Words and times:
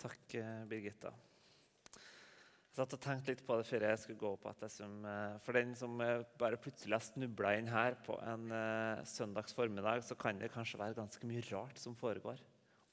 Takk, 0.00 0.34
eh, 0.34 0.62
Birgitta. 0.64 1.10
Jeg 2.70 2.78
satt 2.78 2.94
og 2.96 3.00
tenkte 3.02 3.34
litt 3.34 3.42
på 3.44 3.56
det 3.58 3.66
før 3.68 3.82
jeg 3.84 3.98
skulle 4.00 4.20
gå 4.22 4.30
opp. 4.32 4.46
at 4.46 4.70
som, 4.70 5.04
eh, 5.04 5.36
For 5.44 5.52
den 5.52 5.74
som 5.74 6.00
eh, 6.00 6.22
bare 6.38 6.56
plutselig 6.56 6.94
har 6.94 7.04
snubla 7.04 7.58
inn 7.58 7.68
her 7.68 7.96
på 8.06 8.16
en 8.22 8.50
uh, 8.50 9.04
søndags 9.04 9.52
formiddag, 9.52 10.02
så 10.02 10.16
kan 10.16 10.38
det 10.38 10.52
kanskje 10.52 10.78
være 10.78 10.94
ganske 10.94 11.26
mye 11.26 11.42
rart 11.50 11.76
som 11.76 11.94
foregår. 11.94 12.38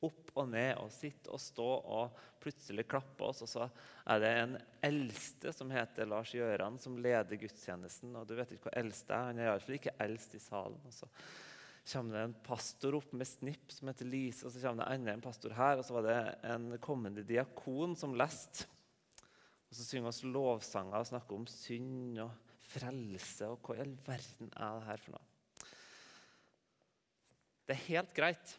Opp 0.04 0.32
og 0.36 0.50
ned 0.50 0.75
og 0.78 0.92
sitte 0.92 1.32
og 1.32 1.39
stå 1.39 1.70
og 1.86 2.18
plutselig 2.42 2.88
klappe 2.88 3.24
oss. 3.24 3.42
Og 3.42 3.48
så 3.48 3.70
er 4.05 4.20
det 4.20 4.34
en 4.42 4.58
eldste 4.84 5.54
som 5.54 5.71
heter 5.71 6.05
Lars 6.05 6.34
Gjøran, 6.36 6.78
som 6.78 6.98
leder 6.98 7.39
gudstjenesten. 7.39 8.16
Og 8.16 8.28
du 8.28 8.36
vet 8.36 8.52
ikke 8.52 8.68
hvor 8.68 8.78
eldste 8.78 9.14
er. 9.14 9.32
Han 9.32 9.39
er 9.39 9.54
iallfall 9.54 9.80
ikke 9.80 9.96
eldst 10.04 10.36
i 10.36 10.44
salen. 10.44 10.82
Og 10.86 10.94
så 10.94 11.08
kommer 11.88 12.18
det 12.18 12.24
en 12.28 12.36
pastor 12.44 12.98
opp 12.98 13.14
med 13.16 13.28
snipp 13.30 13.72
som 13.72 13.88
heter 13.90 14.10
Lise, 14.10 14.46
og 14.46 14.54
så 14.54 14.61
kommer 14.64 14.84
det 14.84 14.98
enda 14.98 15.14
en 15.14 15.24
pastor 15.24 15.56
her. 15.56 15.80
Og 15.80 15.88
så 15.88 15.96
var 15.96 16.07
det 16.07 16.18
en 16.52 16.68
kommende 16.84 17.24
diakon 17.28 17.96
som 18.00 18.16
leste. 18.18 18.68
Og 19.68 19.75
så 19.75 19.86
synger 19.86 20.11
vi 20.11 20.32
lovsanger 20.32 21.00
og 21.00 21.10
snakker 21.10 21.39
om 21.39 21.47
synd 21.52 22.21
og 22.24 22.54
frelse. 22.68 23.50
Og 23.50 23.60
hva 23.64 23.78
i 23.78 23.84
all 23.84 23.96
verden 24.08 24.52
er 24.54 24.80
det 24.80 24.88
her 24.89 25.04
for 25.04 25.18
noe? 25.18 25.25
Det 27.68 27.75
er 27.75 27.86
helt 27.89 28.14
greit 28.16 28.54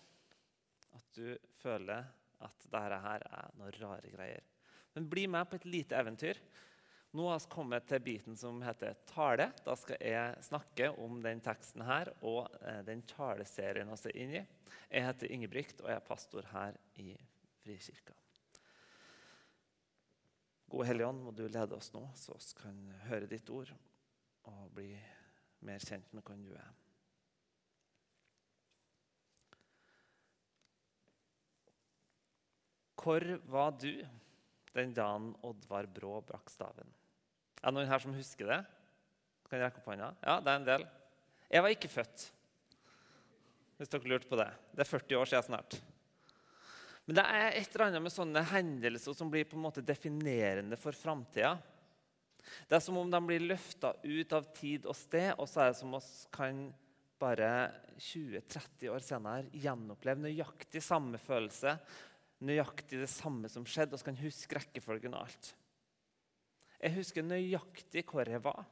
at 0.99 1.17
du 1.17 1.29
føler 1.63 2.09
at 2.45 2.65
dette 2.69 3.03
her 3.05 3.25
er 3.25 3.53
noen 3.57 3.77
rare 3.81 4.13
greier. 4.13 4.45
Men 4.95 5.09
bli 5.09 5.25
med 5.31 5.49
på 5.49 5.57
et 5.57 5.69
lite 5.69 5.97
eventyr. 5.97 6.41
Nå 7.11 7.29
har 7.29 7.39
vi 7.41 7.49
kommet 7.49 7.87
til 7.89 8.03
biten 8.05 8.37
som 8.37 8.61
heter 8.61 8.99
tale. 9.09 9.49
Da 9.65 9.75
skal 9.81 9.97
jeg 10.05 10.45
snakke 10.45 10.91
om 11.01 11.23
den 11.25 11.41
teksten 11.41 11.87
her 11.89 12.11
og 12.21 12.51
eh, 12.61 12.83
den 12.85 13.01
taleserien 13.09 13.89
vi 13.89 14.11
er 14.11 14.19
inne 14.25 14.43
i. 14.43 14.47
Jeg 14.93 15.07
heter 15.07 15.33
Ingebrigt 15.33 15.81
og 15.81 15.89
jeg 15.89 15.97
er 15.97 16.05
pastor 16.05 16.49
her 16.53 16.77
i 17.01 17.15
Frikirka. 17.63 18.13
Gode 20.69 20.85
Hellige 20.91 21.09
Ånd, 21.09 21.23
må 21.25 21.33
du 21.33 21.47
lede 21.49 21.77
oss 21.79 21.89
nå, 21.95 22.03
så 22.13 22.37
vi 22.37 22.59
kan 22.61 22.83
høre 23.09 23.31
ditt 23.31 23.49
ord 23.49 23.73
og 24.51 24.69
bli 24.77 24.91
mer 25.65 25.81
kjent 25.81 26.13
med 26.13 26.29
hvem 26.29 26.45
du 26.45 26.53
er. 26.61 26.69
Hvor 33.01 33.25
var 33.49 33.73
du 33.81 33.93
den 34.77 34.93
dagen 34.93 35.33
Oddvar 35.49 35.89
Brå 35.89 36.19
brakk 36.29 36.53
staven? 36.53 36.98
Er 37.59 37.71
det 37.71 37.75
noen 37.77 37.91
her 37.91 38.03
som 38.03 38.15
husker 38.15 38.51
det? 38.51 38.59
Kan 39.49 39.59
jeg 39.59 39.67
rekke 39.67 39.81
opp 39.83 39.93
hånda? 39.93 40.11
Ja, 40.23 40.39
det 40.45 40.53
er 40.53 40.61
en 40.61 40.67
del. 40.69 40.85
Jeg 41.49 41.65
var 41.65 41.73
ikke 41.73 41.91
født, 41.91 42.27
hvis 43.79 43.91
dere 43.93 44.11
lurte 44.13 44.29
på 44.29 44.39
det. 44.39 44.51
Det 44.77 44.85
er 44.85 44.91
40 44.91 45.21
år 45.21 45.31
siden 45.31 45.47
snart. 45.49 45.79
Men 47.09 47.17
det 47.17 47.25
er 47.25 47.55
et 47.57 47.71
eller 47.73 47.87
annet 47.87 48.05
med 48.05 48.13
sånne 48.13 48.43
hendelser 48.51 49.17
som 49.17 49.31
blir 49.33 49.47
på 49.49 49.57
en 49.57 49.65
måte 49.65 49.81
definerende 49.81 50.77
for 50.77 50.93
framtida. 50.93 51.55
Det 52.69 52.77
er 52.77 52.83
som 52.85 52.99
om 53.01 53.09
de 53.11 53.21
blir 53.25 53.47
løfta 53.49 53.95
ut 54.05 54.35
av 54.37 54.51
tid 54.57 54.85
og 54.85 54.97
sted, 54.97 55.31
og 55.41 55.49
så 55.49 55.65
er 55.65 55.73
det 55.73 55.81
som 55.81 55.97
oss 55.97 56.11
kan 56.35 56.67
bare 57.19 57.49
20-30 57.99 58.93
år 58.93 59.03
senere 59.03 59.49
gjenoppleve 59.57 60.23
nøyaktig 60.29 60.83
samme 60.85 61.19
følelse, 61.21 61.75
nøyaktig 62.45 63.01
det 63.01 63.11
samme 63.11 63.49
som 63.51 63.65
skjedde, 63.67 63.97
og 63.97 64.03
så 64.03 64.11
kan 64.11 64.21
huske 64.21 64.61
rekkefølgen 64.61 65.17
og 65.17 65.25
alt. 65.25 65.51
Jeg 66.79 66.95
husker 66.95 67.27
nøyaktig 67.27 68.05
hvor 68.07 68.29
jeg 68.29 68.43
var 68.45 68.67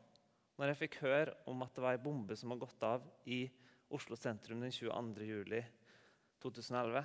når 0.56 0.70
jeg 0.70 0.80
fikk 0.84 1.00
høre 1.02 1.34
om 1.50 1.64
at 1.66 1.74
det 1.76 1.82
var 1.84 1.96
ei 1.96 2.00
bombe 2.00 2.36
som 2.38 2.52
hadde 2.52 2.64
gått 2.64 2.84
av 2.86 3.02
i 3.28 3.42
Oslo 3.92 4.16
sentrum 4.18 4.62
den 4.62 4.72
22. 4.72 5.26
juli 5.26 5.60
2011. 6.42 7.02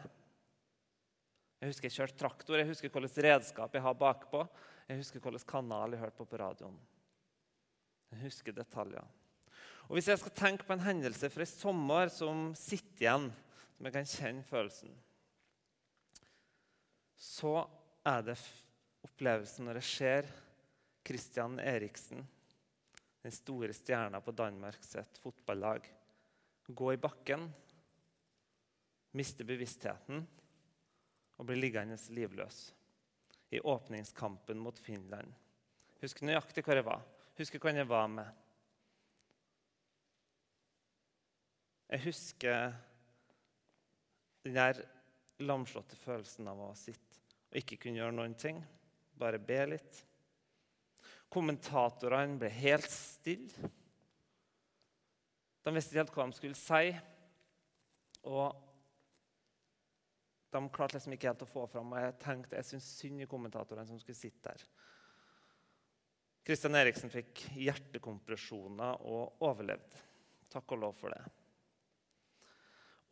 Jeg 1.62 1.70
husker 1.70 1.88
jeg 1.88 1.98
kjørte 1.98 2.18
traktor, 2.18 2.58
jeg 2.58 2.70
husker 2.70 2.90
hvilket 2.90 3.26
redskap 3.26 3.76
jeg 3.76 3.86
har 3.86 3.98
bakpå. 3.98 4.46
Jeg 4.88 5.02
husker 5.02 5.22
hvilken 5.22 5.50
kanal 5.50 5.94
jeg 5.94 6.02
hørte 6.02 6.18
på 6.18 6.28
på 6.32 6.40
radioen. 6.42 6.80
Jeg 8.12 8.24
husker 8.26 8.56
detaljer. 8.56 9.06
Og 9.90 9.98
Hvis 9.98 10.08
jeg 10.08 10.22
skal 10.22 10.36
tenke 10.38 10.66
på 10.68 10.74
en 10.74 10.86
hendelse 10.86 11.30
fra 11.30 11.44
i 11.44 11.50
sommer 11.50 12.10
som 12.14 12.52
sitter 12.58 13.06
igjen, 13.06 13.28
som 13.76 13.88
jeg 13.88 13.96
kan 13.98 14.10
kjenne 14.10 14.48
følelsen, 14.48 14.94
så 17.20 17.56
er 18.08 18.24
det 18.26 18.38
opplevelsen 19.06 19.68
når 19.68 19.82
jeg 19.82 19.90
ser 19.92 20.32
Christian 21.04 21.60
Eriksen, 21.60 22.28
den 23.22 23.32
store 23.32 23.74
stjerna 23.74 24.22
på 24.22 24.32
Danmarks 24.32 24.96
fotballag, 25.22 25.88
gå 26.68 26.94
i 26.94 26.98
bakken, 26.98 27.48
miste 29.18 29.46
bevisstheten 29.46 30.22
og 31.38 31.48
bli 31.50 31.58
liggende 31.58 31.98
livløs 32.16 32.62
i 33.52 33.60
åpningskampen 33.60 34.60
mot 34.62 34.80
Finland. 34.80 35.34
Husker 36.02 36.26
nøyaktig 36.26 36.64
hvor 36.64 36.80
jeg 36.80 36.88
var. 36.88 37.02
Husker 37.38 37.60
hvem 37.60 37.82
jeg 37.82 37.90
var 37.90 38.08
med. 38.08 38.30
Jeg 41.92 42.04
husker 42.06 42.72
den 44.46 44.56
der 44.56 44.80
lamslåtte 45.44 45.98
følelsen 46.00 46.48
av 46.48 46.62
å 46.64 46.70
sitte 46.78 47.20
og 47.52 47.60
ikke 47.60 47.82
kunne 47.84 48.00
gjøre 48.00 48.16
noen 48.16 48.38
ting, 48.40 48.62
bare 49.20 49.42
be 49.44 49.60
litt. 49.74 50.06
Kommentatorene 51.32 52.40
ble 52.42 52.50
helt 52.52 52.90
stille. 52.92 53.72
De 55.62 55.74
visste 55.76 55.94
ikke 55.94 56.02
helt 56.02 56.16
hva 56.18 56.28
de 56.28 56.38
skulle 56.38 56.60
si. 56.60 56.92
Og 58.28 58.68
de 60.52 60.62
klarte 60.76 60.98
liksom 60.98 61.16
ikke 61.16 61.30
helt 61.30 61.44
å 61.46 61.50
få 61.50 61.66
fram. 61.72 61.94
Og 61.94 62.04
jeg 62.04 62.18
tenkte 62.22 62.58
jeg 62.58 62.68
syntes 62.68 62.90
synd 63.00 63.24
i 63.24 63.30
kommentatorene 63.30 63.88
som 63.88 64.00
skulle 64.02 64.20
sitte 64.20 64.52
der. 64.52 64.66
Kristian 66.42 66.76
Eriksen 66.76 67.12
fikk 67.14 67.46
hjertekompresjoner 67.54 69.06
og 69.06 69.44
overlevde. 69.46 70.02
Takk 70.52 70.74
og 70.76 70.82
lov 70.84 70.98
for 70.98 71.14
det. 71.14 71.22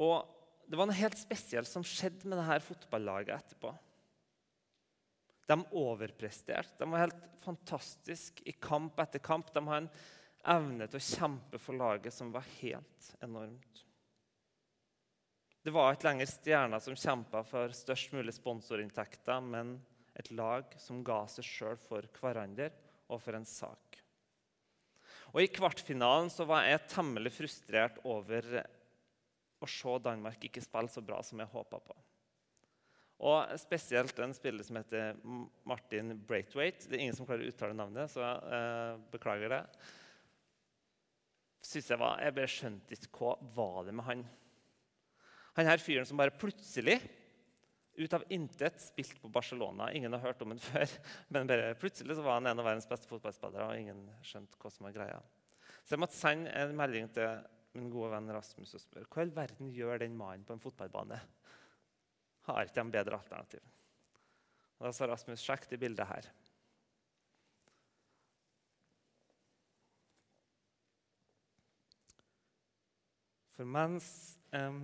Og 0.04 0.36
Det 0.70 0.78
var 0.78 0.86
noe 0.86 1.00
helt 1.00 1.18
spesielt 1.18 1.66
som 1.66 1.82
skjedde 1.82 2.30
med 2.30 2.38
dette 2.38 2.60
fotballaget 2.62 3.32
etterpå. 3.34 3.72
De 5.50 5.58
overpresterte. 5.74 6.78
De 6.78 6.90
var 6.92 7.08
helt 7.08 7.22
fantastiske 7.42 8.46
i 8.46 8.54
kamp 8.62 9.00
etter 9.02 9.22
kamp. 9.24 9.50
De 9.54 9.64
har 9.66 9.82
en 9.82 9.92
evne 10.54 10.88
til 10.88 11.00
å 11.00 11.08
kjempe 11.08 11.62
for 11.62 11.78
laget 11.80 12.14
som 12.14 12.30
var 12.36 12.46
helt 12.60 13.14
enormt. 13.26 13.86
Det 15.66 15.74
var 15.76 15.94
ikke 15.94 16.08
lenger 16.08 16.30
stjerner 16.30 16.82
som 16.84 16.96
kjempa 16.96 17.42
for 17.44 17.74
størst 17.76 18.14
mulig 18.16 18.34
sponsorinntekter, 18.38 19.42
men 19.44 19.76
et 20.16 20.30
lag 20.32 20.70
som 20.80 21.02
ga 21.06 21.24
seg 21.32 21.48
sjøl 21.48 21.80
for 21.82 22.06
hverandre 22.20 22.70
og 23.10 23.20
for 23.24 23.36
en 23.36 23.48
sak. 23.48 24.00
Og 25.34 25.44
I 25.44 25.52
kvartfinalen 25.54 26.32
så 26.34 26.46
var 26.50 26.66
jeg 26.66 26.88
temmelig 26.90 27.34
frustrert 27.36 28.00
over 28.08 28.48
å 29.60 29.68
se 29.70 29.98
Danmark 30.06 30.46
ikke 30.48 30.64
spille 30.64 30.92
så 30.92 31.04
bra 31.06 31.20
som 31.26 31.42
jeg 31.42 31.52
håpa 31.52 31.82
på. 31.84 31.98
Og 33.20 33.60
spesielt 33.60 34.20
en 34.24 34.34
spiller 34.36 34.64
som 34.64 34.78
heter 34.80 35.18
Martin 35.68 36.14
Braithwaite. 36.28 36.88
Det 36.88 36.96
er 36.96 37.04
ingen 37.04 37.18
som 37.18 37.28
klarer 37.28 37.44
å 37.44 37.52
uttale 37.52 37.76
navnet, 37.76 38.12
så 38.12 38.24
jeg 38.24 38.54
eh, 38.56 39.02
beklager 39.12 39.52
det. 39.52 39.64
Synes 41.68 41.90
jeg, 41.92 42.00
var, 42.00 42.22
jeg 42.24 42.36
bare 42.38 42.52
skjønte 42.54 42.96
ikke 42.96 43.12
hva 43.20 43.34
var 43.58 43.90
det 43.90 43.96
med 44.00 44.08
han. 44.08 44.24
Han 45.60 45.68
her 45.68 45.84
fyren 45.84 46.08
som 46.08 46.20
bare 46.20 46.36
plutselig, 46.40 47.02
ut 48.00 48.14
av 48.16 48.24
intet, 48.32 48.80
spilte 48.80 49.20
på 49.20 49.32
Barcelona. 49.36 49.90
Ingen 49.92 50.16
har 50.16 50.24
hørt 50.24 50.46
om 50.46 50.54
ham 50.54 50.62
før, 50.70 50.88
men 51.36 51.50
bare 51.50 51.74
plutselig 51.82 52.16
så 52.16 52.24
var 52.24 52.40
han 52.40 52.48
en 52.48 52.64
av 52.64 52.70
verdens 52.70 52.88
beste 52.88 53.10
fotballspillere. 53.12 53.68
og 53.68 53.82
ingen 53.84 54.06
skjønte 54.24 54.56
hva 54.62 54.72
som 54.72 54.88
var 54.88 54.96
greia. 54.96 55.20
Så 55.84 55.98
jeg 55.98 56.06
måtte 56.06 56.16
sende 56.16 56.56
en 56.56 56.72
melding 56.80 57.12
til 57.12 57.44
min 57.76 57.92
gode 57.92 58.14
venn 58.14 58.32
Rasmus 58.32 58.72
og 58.78 58.82
spørre 58.82 59.12
hva 59.12 59.28
i 59.28 59.36
verden 59.36 59.76
gjør 59.76 60.00
den 60.06 60.16
mannen 60.18 60.48
på 60.48 60.56
en 60.56 60.64
fotballbane 60.64 61.20
har 62.50 62.68
ikke 62.68 62.82
de 62.82 62.94
bedre 62.98 63.18
alternativ. 63.20 63.64
Og 64.80 64.88
Da 64.88 64.94
sa 64.96 65.08
Rasmus 65.10 65.44
sjekk 65.44 65.68
det 65.72 65.80
bildet 65.82 66.08
her. 66.08 66.30
For 73.60 73.68
mens 73.68 74.38
eh, 74.56 74.78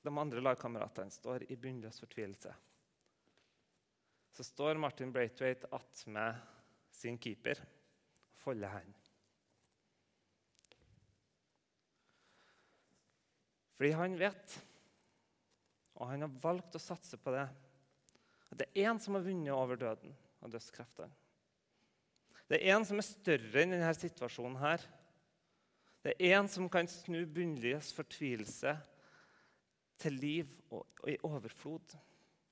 de 0.00 0.12
andre 0.16 0.40
lagkameratene 0.40 1.12
står 1.12 1.44
i 1.52 1.58
bunnløs 1.60 2.00
fortvilelse, 2.00 2.54
så 4.32 4.46
står 4.46 4.80
Martin 4.80 5.12
Braithwaite 5.12 5.68
attmed 5.76 6.38
sin 6.94 7.18
keeper 7.20 7.60
og 7.60 8.40
folder 8.40 8.72
hendene. 8.72 9.04
Fordi 13.78 13.92
han 13.94 14.16
vet 14.18 14.56
og 15.98 16.12
han 16.12 16.24
har 16.24 16.36
valgt 16.42 16.76
å 16.78 16.82
satse 16.82 17.18
på 17.20 17.34
det. 17.34 17.46
At 18.48 18.60
Det 18.60 18.68
er 18.70 18.90
én 18.90 19.00
som 19.02 19.18
har 19.18 19.26
vunnet 19.26 19.54
over 19.54 19.76
døden 19.76 20.14
og 20.40 20.52
dødskreftene. 20.52 21.10
Det 22.48 22.62
er 22.62 22.76
en 22.76 22.86
som 22.88 23.00
er 23.00 23.04
større 23.04 23.62
enn 23.62 23.74
denne 23.74 23.90
situasjonen. 23.94 24.56
her. 24.56 24.84
Det 26.02 26.14
er 26.16 26.38
en 26.38 26.48
som 26.48 26.68
kan 26.68 26.88
snu 26.88 27.26
bunnløs 27.26 27.92
fortvilelse 27.92 28.76
til 29.98 30.12
liv 30.12 30.46
og, 30.70 30.86
og, 31.02 31.10
i 31.10 31.18
overflod. 31.22 31.96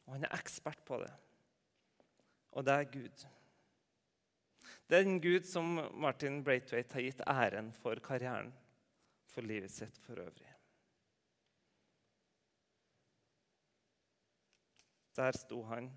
Og 0.06 0.12
han 0.18 0.26
er 0.26 0.36
ekspert 0.36 0.84
på 0.84 0.98
det. 1.00 1.12
og 2.52 2.64
det 2.64 2.72
er 2.72 2.92
Gud. 2.92 3.26
Det 4.88 4.98
er 4.98 5.02
en 5.04 5.20
Gud 5.20 5.44
som 5.44 5.80
Martin 5.94 6.42
Braithwaite 6.44 6.94
har 6.94 7.02
gitt 7.02 7.20
æren 7.26 7.72
for 7.72 8.00
karrieren, 8.00 8.52
for 9.26 9.42
livet 9.42 9.70
sitt 9.70 9.98
for 9.98 10.20
øvrig. 10.22 10.55
Der 15.16 15.36
sto 15.36 15.62
han. 15.70 15.90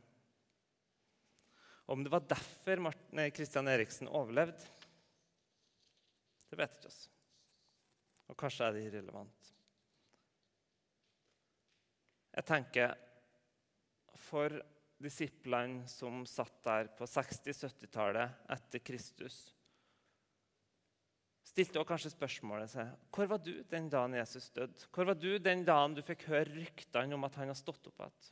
Om 1.90 2.04
det 2.04 2.12
var 2.14 2.28
derfor 2.30 2.80
Martin, 2.86 3.22
Christian 3.36 3.68
Eriksen 3.68 4.08
overlevde, 4.08 4.62
det 6.50 6.58
vet 6.58 6.78
ikke 6.78 6.90
oss. 6.90 7.00
Og 8.30 8.38
kanskje 8.38 8.68
er 8.68 8.76
det 8.76 8.84
irrelevant. 8.88 9.52
Jeg 12.38 12.46
tenker 12.46 12.94
for 14.30 14.54
disiplene 15.02 15.88
som 15.90 16.26
satt 16.30 16.60
der 16.66 16.90
på 16.96 17.08
60-70-tallet 17.10 18.52
etter 18.54 18.84
Kristus, 18.86 19.40
stilte 21.50 21.80
også 21.82 21.90
kanskje 21.90 22.12
spørsmålet 22.14 22.72
seg 22.72 22.92
hvor 23.16 23.30
var 23.32 23.42
du 23.44 23.54
den 23.72 23.88
dagen 23.92 24.18
Jesus 24.20 24.52
døde? 24.54 24.86
Hvor 24.94 25.10
var 25.10 25.18
du 25.18 25.32
den 25.42 25.64
dagen 25.68 25.96
du 25.98 26.04
fikk 26.06 26.28
høre 26.30 26.52
ryktene 26.54 27.18
om 27.18 27.26
at 27.28 27.40
han 27.42 27.50
har 27.52 27.58
stått 27.58 27.90
opp 27.90 28.04
igjen? 28.06 28.30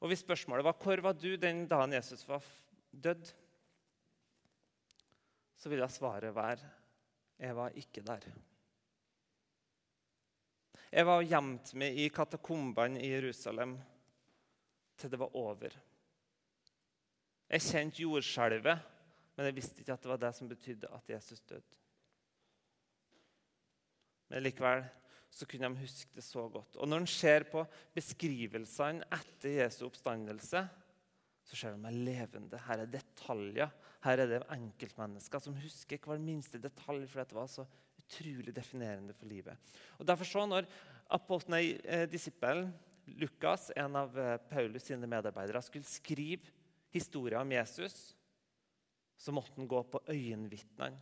Og 0.00 0.10
hvis 0.10 0.24
spørsmålet 0.24 0.66
var 0.66 0.76
hvor 0.80 1.02
var 1.04 1.16
du 1.16 1.36
den 1.40 1.64
dagen 1.68 1.94
Jesus 1.96 2.26
var 2.28 2.44
død, 2.90 3.30
så 5.56 5.72
ville 5.72 5.88
svaret 5.88 6.34
være 6.36 6.74
jeg 7.38 7.56
var 7.56 7.74
ikke 7.76 8.00
der. 8.00 8.24
Jeg 10.92 11.04
var 11.04 11.24
gjemt 11.26 11.74
meg 11.76 11.98
i 12.00 12.06
katakombene 12.08 13.02
i 13.02 13.10
Jerusalem 13.10 13.74
til 14.96 15.12
det 15.12 15.18
var 15.20 15.34
over. 15.36 15.74
Jeg 17.50 17.62
kjente 17.62 18.00
jordskjelvet, 18.02 18.86
men 19.36 19.48
jeg 19.48 19.56
visste 19.58 19.82
ikke 19.82 19.92
at 19.92 20.06
det 20.06 20.10
var 20.10 20.22
det 20.22 20.32
som 20.34 20.48
betydde 20.48 20.88
at 20.96 21.10
Jesus 21.10 21.42
døde. 21.44 21.82
Men 24.32 24.42
likevel 24.42 24.86
så 25.36 25.44
kunne 25.48 25.68
de 25.68 25.84
huske 25.84 26.16
det 26.16 26.24
så 26.24 26.46
godt. 26.48 26.78
Og 26.80 26.88
når 26.88 27.02
en 27.02 27.10
ser 27.10 27.44
på 27.50 27.64
beskrivelsene 27.96 29.04
etter 29.12 29.58
Jesu 29.58 29.82
oppstandelse, 29.88 30.62
så 31.46 31.58
ser 31.58 31.76
de 31.76 31.90
at 31.90 31.98
levende. 32.06 32.60
Her 32.66 32.82
er 32.82 32.90
detaljer. 32.90 33.74
Her 34.06 34.22
er 34.22 34.30
det 34.30 34.44
enkeltmennesker 34.56 35.42
som 35.42 35.58
husker 35.60 36.00
hver 36.02 36.22
minste 36.22 36.60
detalj, 36.62 37.04
for 37.10 37.20
dette 37.20 37.36
var 37.36 37.50
så 37.52 37.66
utrolig 38.00 38.54
definerende 38.54 39.14
for 39.14 39.28
livet. 39.28 39.74
Og 40.00 40.08
Derfor 40.08 40.28
så 40.28 40.46
når 40.48 40.68
apostelen, 41.12 41.80
eh, 41.84 42.06
disippelen 42.08 42.72
Lukas, 43.20 43.70
en 43.76 43.96
av 43.96 44.16
eh, 44.18 44.36
Paulus 44.50 44.88
sine 44.88 45.06
medarbeidere, 45.06 45.62
skulle 45.62 45.86
skrive 45.86 46.48
historien 46.94 47.44
om 47.44 47.52
Jesus, 47.52 48.16
så 49.16 49.32
måtte 49.32 49.54
han 49.56 49.68
gå 49.68 49.82
på 49.90 50.00
øyenvitnene. 50.08 50.98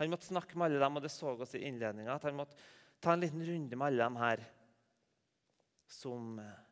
Han 0.00 0.10
måtte 0.10 0.26
snakke 0.26 0.58
med 0.58 0.72
alle 0.72 0.80
dem, 0.82 0.96
og 0.96 1.04
det 1.04 1.12
så 1.14 1.36
oss 1.38 1.54
i 1.54 1.62
innledninga. 1.68 2.16
At 2.16 2.26
han 2.26 2.34
måtte 2.34 2.58
ta 3.04 3.14
en 3.14 3.24
liten 3.24 3.44
runde 3.46 3.76
med 3.76 3.86
alle 3.86 4.06
dem 4.06 4.16
her 4.22 4.44
som 5.94 6.38
eh, 6.40 6.62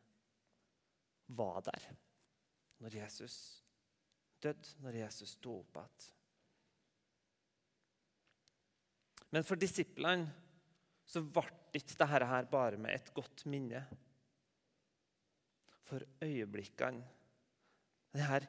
var 1.37 1.61
der 1.69 1.85
når 2.83 2.97
Jesus 2.97 3.35
døde, 4.43 4.73
når 4.83 4.97
Jesus 5.03 5.37
sto 5.37 5.59
opp 5.61 5.77
igjen. 5.79 6.09
Men 9.33 9.45
for 9.47 9.57
disiplene 9.57 10.27
så 11.09 11.23
ble 11.23 11.45
ikke 11.73 11.95
dette 11.95 12.09
her 12.09 12.49
bare 12.49 12.77
med 12.81 12.93
et 12.93 13.13
godt 13.15 13.45
minne. 13.49 13.81
For 15.87 16.03
øyeblikkene 16.23 17.11
Denne 18.13 18.43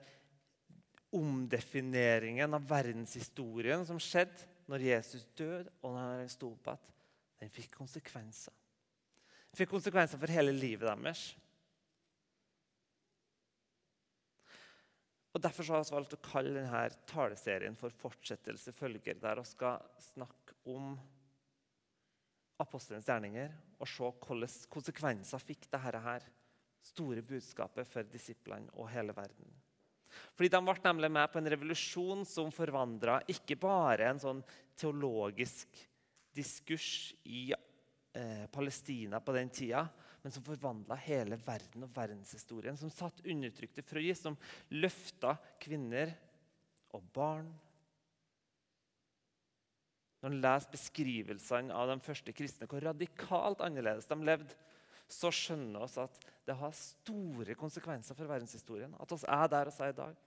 omdefineringen 1.14 2.52
av 2.56 2.66
verdenshistorien 2.68 3.84
som 3.88 4.00
skjedde 4.02 4.44
når 4.68 4.82
Jesus 4.90 5.24
døde 5.38 5.70
og 5.80 5.94
når 5.94 6.10
han 6.18 6.32
sto 6.32 6.50
opp 6.52 6.68
igjen, 6.68 6.90
den 7.44 7.52
fikk 7.52 7.74
konsekvenser. 7.76 8.54
Den 9.52 9.60
fikk 9.60 9.74
konsekvenser 9.74 10.20
for 10.20 10.32
hele 10.32 10.54
livet 10.56 10.88
deres. 10.88 11.24
Og 15.34 15.42
Derfor 15.42 15.66
har 15.66 15.82
vi 15.82 15.96
valgt 15.96 16.14
å 16.14 16.22
kalle 16.22 16.54
denne 16.54 16.84
taleserien 17.10 17.76
for 17.76 17.90
'Fortsettelse 17.90 18.72
følger', 18.72 19.20
der 19.20 19.40
vi 19.40 19.44
skal 19.44 19.82
snakke 19.98 20.54
om 20.70 20.94
apostelens 22.62 23.06
gjerninger 23.06 23.50
og 23.80 23.88
se 23.88 24.10
hvilke 24.10 24.70
konsekvenser 24.70 25.42
fikk 25.42 25.66
dette 25.66 25.98
her 26.06 26.28
store 26.84 27.22
budskapet 27.22 27.86
for 27.86 28.02
disiplene 28.02 28.70
og 28.74 28.88
hele 28.92 29.12
verden. 29.16 29.50
Fordi 30.36 30.48
De 30.48 30.60
ble 30.62 30.74
nemlig 30.84 31.10
med 31.10 31.32
på 31.32 31.38
en 31.38 31.50
revolusjon 31.50 32.24
som 32.24 32.52
forvandra 32.54 33.20
ikke 33.26 33.58
bare 33.58 34.10
en 34.10 34.22
sånn 34.22 34.44
teologisk 34.78 35.66
diskurs 36.34 37.14
i 37.24 37.52
eh, 37.52 38.46
Palestina 38.52 39.20
på 39.20 39.34
den 39.36 39.50
tida, 39.54 39.86
men 40.22 40.32
som 40.32 40.44
forvandla 40.46 40.96
hele 41.04 41.36
verden 41.36 41.84
og 41.84 41.92
verdenshistorien. 41.94 42.78
Som 42.80 42.92
satt 42.92 43.22
undertrykte 43.28 43.84
frøy, 43.84 44.08
som 44.16 44.38
løfta 44.72 45.36
kvinner 45.62 46.14
og 46.96 47.04
barn. 47.14 47.50
Når 50.24 50.32
en 50.32 50.40
leser 50.40 50.72
beskrivelsene 50.72 51.74
av 51.76 51.90
de 51.90 51.98
første 52.00 52.32
kristne, 52.32 52.68
hvor 52.70 52.80
radikalt 52.80 53.60
annerledes 53.66 54.08
de 54.08 54.16
levde, 54.24 54.56
så 55.10 55.28
skjønner 55.28 55.84
vi 55.84 56.00
at 56.00 56.22
det 56.48 56.56
har 56.56 56.72
store 56.78 57.56
konsekvenser 57.60 58.16
for 58.16 58.30
verdenshistorien. 58.30 58.96
At 58.96 59.12
vi 59.12 59.20
er 59.28 59.52
der 59.52 59.68
vi 59.68 59.84
er 59.84 59.92
i 59.92 59.98
dag. 60.00 60.24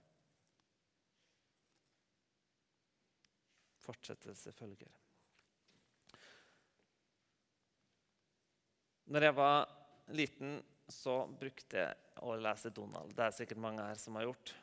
Fortsettelse 3.87 4.53
følger. 4.53 5.06
Når 9.07 9.23
jeg 9.23 9.35
var 9.37 9.69
liten, 10.15 10.57
så 10.87 11.21
brukte 11.39 11.79
jeg 11.79 12.23
å 12.23 12.35
lese 12.39 12.71
Donald. 12.75 13.13
Det 13.15 13.23
er 13.23 13.35
sikkert 13.35 13.61
mange 13.63 13.85
her 13.87 13.99
som 13.99 14.17
har 14.19 14.27
gjort. 14.27 14.53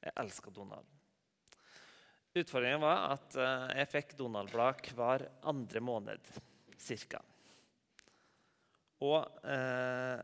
Jeg 0.00 0.14
elsker 0.22 0.54
Donald. 0.54 0.86
Utfordringen 2.38 2.82
var 2.82 3.16
at 3.16 3.34
eh, 3.34 3.64
jeg 3.80 3.90
fikk 3.90 4.14
Donald-blad 4.20 4.92
hver 4.94 5.26
andre 5.50 5.82
måned 5.82 6.30
ca. 6.78 7.22
Og, 9.00 9.26
eh, 9.50 10.20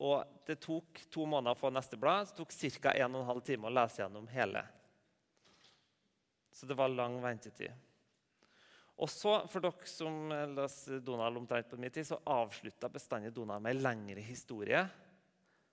og, 0.00 0.34
det 0.48 0.58
tok 0.64 1.04
to 1.12 1.28
måneder 1.28 1.54
å 1.54 1.60
få 1.60 1.70
neste 1.70 1.98
blad. 2.00 2.32
Det 2.32 2.40
tok 2.40 2.56
ca. 2.82 2.96
1 2.96 3.18
12 3.20 3.44
time 3.46 3.70
å 3.70 3.74
lese 3.76 4.02
gjennom 4.02 4.26
hele. 4.32 4.64
Så 6.50 6.66
det 6.66 6.74
var 6.74 6.90
lang 6.90 7.20
ventetid. 7.22 7.70
Og 9.00 9.08
så, 9.08 9.38
for 9.48 9.64
dere 9.64 9.88
som 9.88 10.32
leser 10.52 11.00
Donald 11.04 11.40
omtrent 11.40 11.70
på 11.70 11.78
min 11.80 11.92
tid, 11.92 12.04
så 12.04 12.20
avslutta 12.28 12.90
bestandig 12.92 13.32
Donald 13.32 13.64
med 13.64 13.78
en 13.78 13.84
lengre 13.86 14.24
historie 14.24 14.82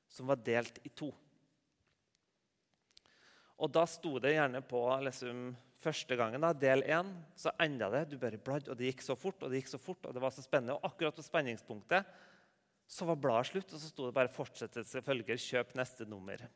som 0.08 0.30
var 0.32 0.40
delt 0.40 0.80
i 0.88 0.92
to. 0.96 1.10
Og 3.58 3.72
da 3.74 3.84
sto 3.90 4.16
det 4.22 4.36
gjerne 4.36 4.62
på 4.64 4.80
liksom, 5.04 5.50
første 5.82 6.16
gangen, 6.20 6.44
da, 6.46 6.54
del 6.56 6.86
én, 6.86 7.10
så 7.36 7.52
enda 7.60 7.90
det. 7.92 8.06
Du 8.12 8.18
bare 8.22 8.40
bladde, 8.40 8.72
og 8.72 8.80
det 8.80 8.94
gikk 8.94 9.04
så 9.04 9.18
fort, 9.20 9.42
og 9.42 9.52
det 9.52 9.64
gikk 9.64 9.74
så 9.74 9.82
fort, 9.82 10.06
og 10.06 10.16
det 10.16 10.24
var 10.24 10.32
så 10.32 10.46
spennende. 10.46 10.78
Og 10.78 10.88
akkurat 10.88 11.18
på 11.18 11.26
spenningspunktet 11.26 12.08
så 12.88 13.08
var 13.10 13.20
bladet 13.20 13.50
slutt, 13.50 13.74
og 13.74 13.82
så 13.82 13.90
sto 13.90 14.06
det 14.08 14.16
bare 14.16 14.32
'Fortsettelse 14.32 15.04
følger. 15.04 15.36
Kjøp 15.36 15.76
neste 15.76 16.06
nummer'. 16.06 16.48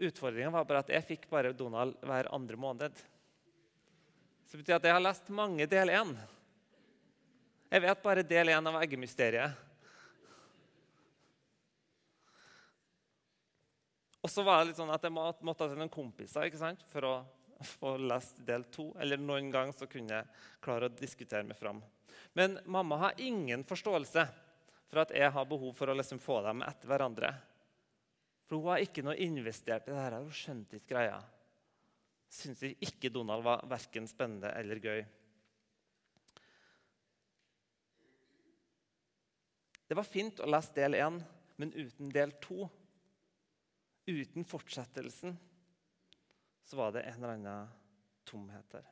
Utfordringa 0.00 0.50
var 0.50 0.64
bare 0.64 0.78
at 0.78 0.88
jeg 0.88 1.04
fikk 1.04 1.28
bare 1.30 1.52
Donald 1.52 1.98
hver 2.00 2.32
andre 2.32 2.56
måned. 2.56 3.04
Så 4.54 4.58
betyr 4.58 4.76
det 4.76 4.76
at 4.76 4.84
jeg 4.86 4.94
har 4.94 5.02
lest 5.02 5.30
mange 5.34 5.64
del 5.66 5.90
én. 5.90 6.10
Jeg 7.74 7.82
vet 7.82 8.02
bare 8.04 8.22
del 8.22 8.52
én 8.52 8.68
av 8.70 8.76
eggemysteriet. 8.78 9.56
Og 14.22 14.30
så 14.30 14.44
var 14.46 14.60
det 14.60 14.68
litt 14.68 14.78
sånn 14.78 14.94
at 14.94 15.02
jeg 15.02 15.10
måtte 15.10 15.58
til 15.58 15.74
noen 15.74 15.90
kompiser 15.90 16.46
ikke 16.46 16.62
sant? 16.62 16.86
for 16.94 17.08
å 17.10 17.12
få 17.72 17.96
lest 17.98 18.38
del 18.46 18.68
to. 18.70 18.92
Eller 19.02 19.18
noen 19.18 19.50
gang 19.50 19.74
så 19.74 19.90
kunne 19.90 20.20
jeg 20.20 20.46
klare 20.62 20.86
å 20.86 20.96
diskutere 21.02 21.42
meg 21.50 21.58
fram. 21.58 21.82
Men 22.38 22.60
mamma 22.62 23.02
har 23.08 23.26
ingen 23.26 23.66
forståelse 23.66 24.28
for 24.86 25.02
at 25.02 25.18
jeg 25.18 25.34
har 25.34 25.50
behov 25.50 25.74
for 25.74 25.90
å 25.90 25.98
liksom 25.98 26.22
få 26.22 26.44
dem 26.46 26.62
etter 26.62 26.94
hverandre. 26.94 27.34
For 28.46 28.62
hun 28.62 28.76
har 28.76 28.86
ikke 28.86 29.02
noe 29.02 29.18
investert 29.18 29.90
i 29.90 29.96
det 29.96 29.98
her. 29.98 30.22
Hun 30.22 30.30
skjønte 30.30 30.78
ikke 30.78 30.94
greia 30.94 31.24
syntes 32.34 32.74
ikke 32.82 33.12
Donald 33.14 33.44
var 33.46 33.62
verken 33.70 34.08
spennende 34.10 34.50
eller 34.58 34.80
gøy. 34.82 35.04
Det 39.84 39.96
var 39.98 40.08
fint 40.08 40.40
å 40.40 40.48
lese 40.48 40.74
del 40.74 40.96
én, 40.98 41.20
men 41.60 41.74
uten 41.76 42.10
del 42.10 42.32
to, 42.42 42.66
uten 44.08 44.46
fortsettelsen, 44.48 45.36
så 46.64 46.76
var 46.80 46.94
det 46.94 47.04
en 47.04 47.20
eller 47.20 47.36
annen 47.36 47.72
tomhet 48.26 48.66
der. 48.72 48.88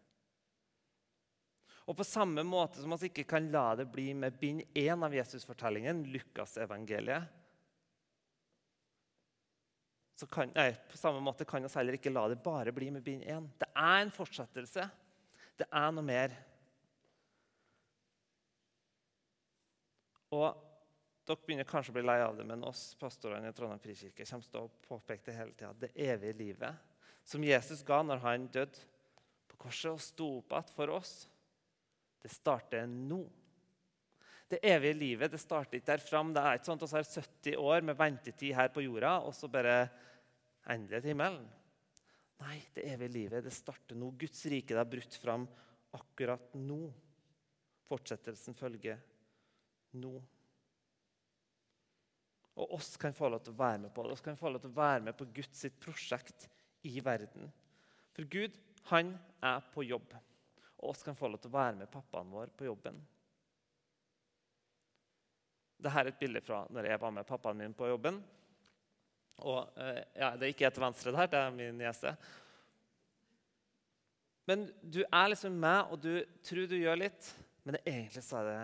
Og 1.91 1.97
På 1.99 2.05
samme 2.07 2.45
måte 2.47 2.79
som 2.79 2.93
vi 2.95 3.09
ikke 3.11 3.27
kan 3.33 3.49
la 3.51 3.73
det 3.75 3.89
bli 3.91 4.13
med 4.15 4.37
bind 4.39 4.63
én 4.79 5.03
av 5.03 5.15
Jesusfortellingen, 5.17 6.05
Lukasevangeliet, 6.13 7.42
kan, 10.31 10.51
nei, 10.55 10.71
på 10.91 10.99
samme 11.01 11.21
måte 11.25 11.47
kan 11.49 11.65
vi 11.65 11.71
heller 11.75 11.97
ikke 11.99 12.13
la 12.13 12.27
det 12.31 12.41
bare 12.45 12.75
bli 12.75 12.91
med 12.95 13.05
bind 13.07 13.25
1. 13.25 13.49
Det 13.61 13.69
er 13.73 14.03
en 14.03 14.13
fortsettelse. 14.15 14.87
Det 15.59 15.67
er 15.69 15.95
noe 15.95 16.07
mer. 16.07 16.35
Og 20.33 20.47
dere 21.27 21.47
begynner 21.47 21.69
kanskje 21.69 21.93
å 21.93 21.97
bli 21.97 22.05
lei 22.07 22.19
av 22.25 22.39
det, 22.39 22.47
men 22.49 22.65
oss 22.67 22.93
pastorene 22.99 23.53
i 23.53 23.57
Trondheim 23.57 23.83
frikirke 23.83 24.27
kommer 24.27 24.49
til 24.49 24.65
å 24.65 24.73
påpeke 24.89 25.29
det 25.29 25.37
hele 25.37 25.55
tida. 25.55 25.75
Det 25.79 25.93
evige 25.95 26.39
livet 26.41 26.89
som 27.25 27.45
Jesus 27.47 27.85
ga 27.87 28.01
når 28.03 28.25
han 28.25 28.49
døde 28.51 28.89
på 29.53 29.61
korset 29.67 29.93
og 29.93 30.03
sto 30.03 30.29
opp 30.41 30.57
igjen 30.57 30.75
for 30.75 30.97
oss, 30.97 31.13
det 32.23 32.31
starter 32.33 32.89
nå. 32.91 33.23
Det 34.51 34.61
evige 34.69 34.99
livet 34.99 35.33
det 35.33 35.41
starter 35.41 35.79
ikke 35.79 35.93
der 35.95 36.03
fram. 36.05 36.33
Det 36.35 36.43
er 36.43 36.59
ikke 36.59 36.69
sånn 36.69 36.81
at 36.81 36.91
vi 36.91 36.99
har 36.99 37.07
70 37.09 37.63
år 37.63 37.87
med 37.87 37.99
ventetid 37.99 38.57
her 38.59 38.73
på 38.75 38.85
jorda, 38.85 39.15
og 39.25 39.33
så 39.37 39.49
bare 39.51 39.77
endelig 40.71 41.03
til 41.03 41.13
himmelen. 41.13 41.47
Nei, 42.43 42.59
det 42.75 42.87
evige 42.91 43.15
livet 43.15 43.47
det 43.47 43.55
starter 43.55 43.99
nå. 43.99 44.11
Guds 44.19 44.45
rike 44.51 44.75
det 44.75 44.81
har 44.81 44.91
brutt 44.91 45.17
fram 45.23 45.47
akkurat 45.95 46.55
nå. 46.59 46.81
Fortsettelsen 47.87 48.57
følger 48.59 49.01
nå. 50.01 50.13
Og 52.53 52.75
oss 52.77 52.97
kan 53.01 53.15
få 53.17 53.31
lov 53.33 53.45
til 53.45 53.55
å 53.55 53.61
være 53.63 53.85
med 53.87 53.95
på 53.95 54.05
det. 54.05 54.13
Oss 54.17 54.25
kan 54.25 54.37
få 54.39 54.51
lov 54.53 54.63
til 54.65 54.73
å 54.73 54.81
være 54.81 55.07
med 55.07 55.17
på 55.17 55.29
Guds 55.35 55.63
sitt 55.65 55.79
prosjekt 55.81 56.49
i 56.89 56.99
verden. 57.05 57.49
For 58.13 58.29
Gud, 58.29 58.59
han 58.91 59.15
er 59.41 59.65
på 59.73 59.87
jobb. 59.87 60.13
Og 60.83 60.91
oss 60.91 61.05
kan 61.07 61.17
få 61.17 61.31
lov 61.31 61.41
til 61.41 61.53
å 61.53 61.57
være 61.57 61.79
med 61.81 61.93
pappaen 61.93 62.33
vår 62.33 62.53
på 62.57 62.67
jobben. 62.69 62.99
Dette 65.83 65.99
er 65.99 66.11
et 66.11 66.21
bilde 66.21 66.43
fra 66.45 66.63
når 66.71 66.91
jeg 66.91 67.03
var 67.03 67.15
med 67.15 67.27
pappaen 67.27 67.59
min 67.59 67.75
på 67.75 67.89
jobben. 67.91 68.21
Og 69.41 69.81
eh, 69.81 70.03
ja, 70.19 70.35
Det 70.37 70.47
er 70.47 70.55
ikke 70.55 70.71
til 70.75 70.85
venstre 70.85 71.15
der, 71.15 71.31
det 71.31 71.41
er 71.41 71.57
min 71.57 71.81
niese. 71.81 72.15
Men 74.51 74.67
du 74.83 75.03
er 75.07 75.31
liksom 75.31 75.57
med, 75.63 75.93
og 75.93 76.01
du 76.03 76.23
tror 76.45 76.69
du 76.69 76.77
gjør 76.77 76.99
litt, 76.99 77.29
men 77.63 77.79
egentlig 77.85 78.25
så 78.27 78.41
er 78.41 78.49
det 78.49 78.63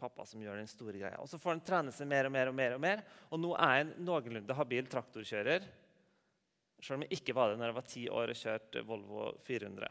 pappa 0.00 0.24
som 0.26 0.42
gjør 0.42 0.58
den 0.58 0.70
store 0.70 0.98
greia. 0.98 1.20
Og 1.22 1.28
Så 1.28 1.38
får 1.38 1.54
han 1.54 1.64
trene 1.64 1.94
seg 1.94 2.08
mer 2.10 2.26
og 2.26 2.34
mer, 2.34 2.50
og 2.50 2.56
mer, 2.56 2.76
og 2.76 2.82
mer. 2.82 3.02
Og 3.30 3.40
nå 3.40 3.52
er 3.56 3.82
en 3.82 3.92
noenlunde 4.02 4.56
habil 4.56 4.88
traktorkjører. 4.90 5.66
Selv 6.80 6.96
om 6.96 7.04
jeg 7.04 7.20
ikke 7.20 7.36
var 7.36 7.52
det 7.52 7.60
når 7.60 7.70
jeg 7.70 7.78
var 7.78 7.90
ti 7.92 8.06
år 8.08 8.32
og 8.32 8.40
kjørte 8.40 8.84
Volvo 8.88 9.26
400. 9.44 9.90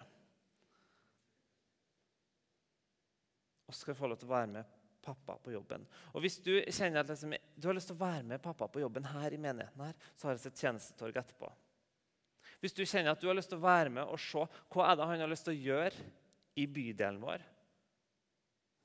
Og 3.69 3.75
så 3.75 3.83
skal 3.83 3.93
jeg 3.93 4.01
få 4.01 4.09
lov 4.09 4.17
til 4.17 4.31
å 4.31 4.33
være 4.33 4.53
med 4.57 4.78
pappa 5.01 5.37
på 5.43 5.53
jobben. 5.53 5.85
Og 6.13 6.23
Hvis 6.23 6.39
du 6.43 6.53
kjenner 6.61 7.01
at 7.01 7.09
liksom, 7.11 7.33
du 7.55 7.67
har 7.69 7.77
lyst 7.77 7.91
til 7.91 7.97
å 7.97 8.03
være 8.03 8.25
med 8.27 8.43
pappa 8.43 8.67
på 8.67 8.81
jobben 8.83 9.07
her 9.11 9.33
i 9.33 9.41
menigheten, 9.41 9.85
her, 9.85 9.97
så 10.15 10.29
har 10.29 10.37
vi 10.37 10.49
et 10.49 10.63
tjenestetorg 10.63 11.19
etterpå. 11.21 11.51
Hvis 12.59 12.75
du 12.75 12.83
kjenner 12.83 13.13
at 13.13 13.21
du 13.21 13.29
har 13.29 13.37
lyst 13.37 13.51
til 13.53 13.59
å 13.59 13.63
være 13.63 13.93
med 13.95 14.09
og 14.09 14.19
se 14.19 14.43
hva 14.43 14.89
er 14.89 14.99
det 14.99 15.07
han 15.07 15.23
har 15.23 15.31
lyst 15.31 15.47
til 15.47 15.55
å 15.55 15.63
gjøre 15.69 16.07
i 16.59 16.65
bydelen 16.67 17.21
vår, 17.23 17.43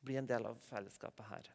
bli 0.05 0.19
en 0.21 0.29
del 0.29 0.47
av 0.47 0.59
fellesskapet 0.69 1.31
her. 1.31 1.49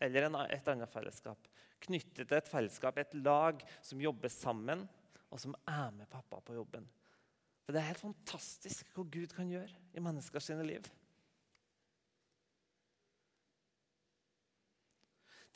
Eller 0.00 0.28
et 0.28 0.70
annet 0.70 0.92
fellesskap. 0.92 1.48
Knyttet 1.84 2.24
til 2.24 2.38
et 2.38 2.50
fellesskap, 2.50 2.98
et 2.98 3.16
lag 3.20 3.60
som 3.84 4.00
jobber 4.00 4.32
sammen, 4.32 4.86
og 5.28 5.42
som 5.42 5.54
er 5.68 5.90
med 5.92 6.08
pappa 6.10 6.40
på 6.40 6.56
jobben. 6.56 6.86
For 7.66 7.74
Det 7.74 7.82
er 7.82 7.90
helt 7.90 8.00
fantastisk 8.00 8.94
hva 8.96 9.04
Gud 9.04 9.34
kan 9.36 9.50
gjøre 9.50 9.74
i 9.92 10.00
menneskers 10.00 10.48
liv. 10.64 10.86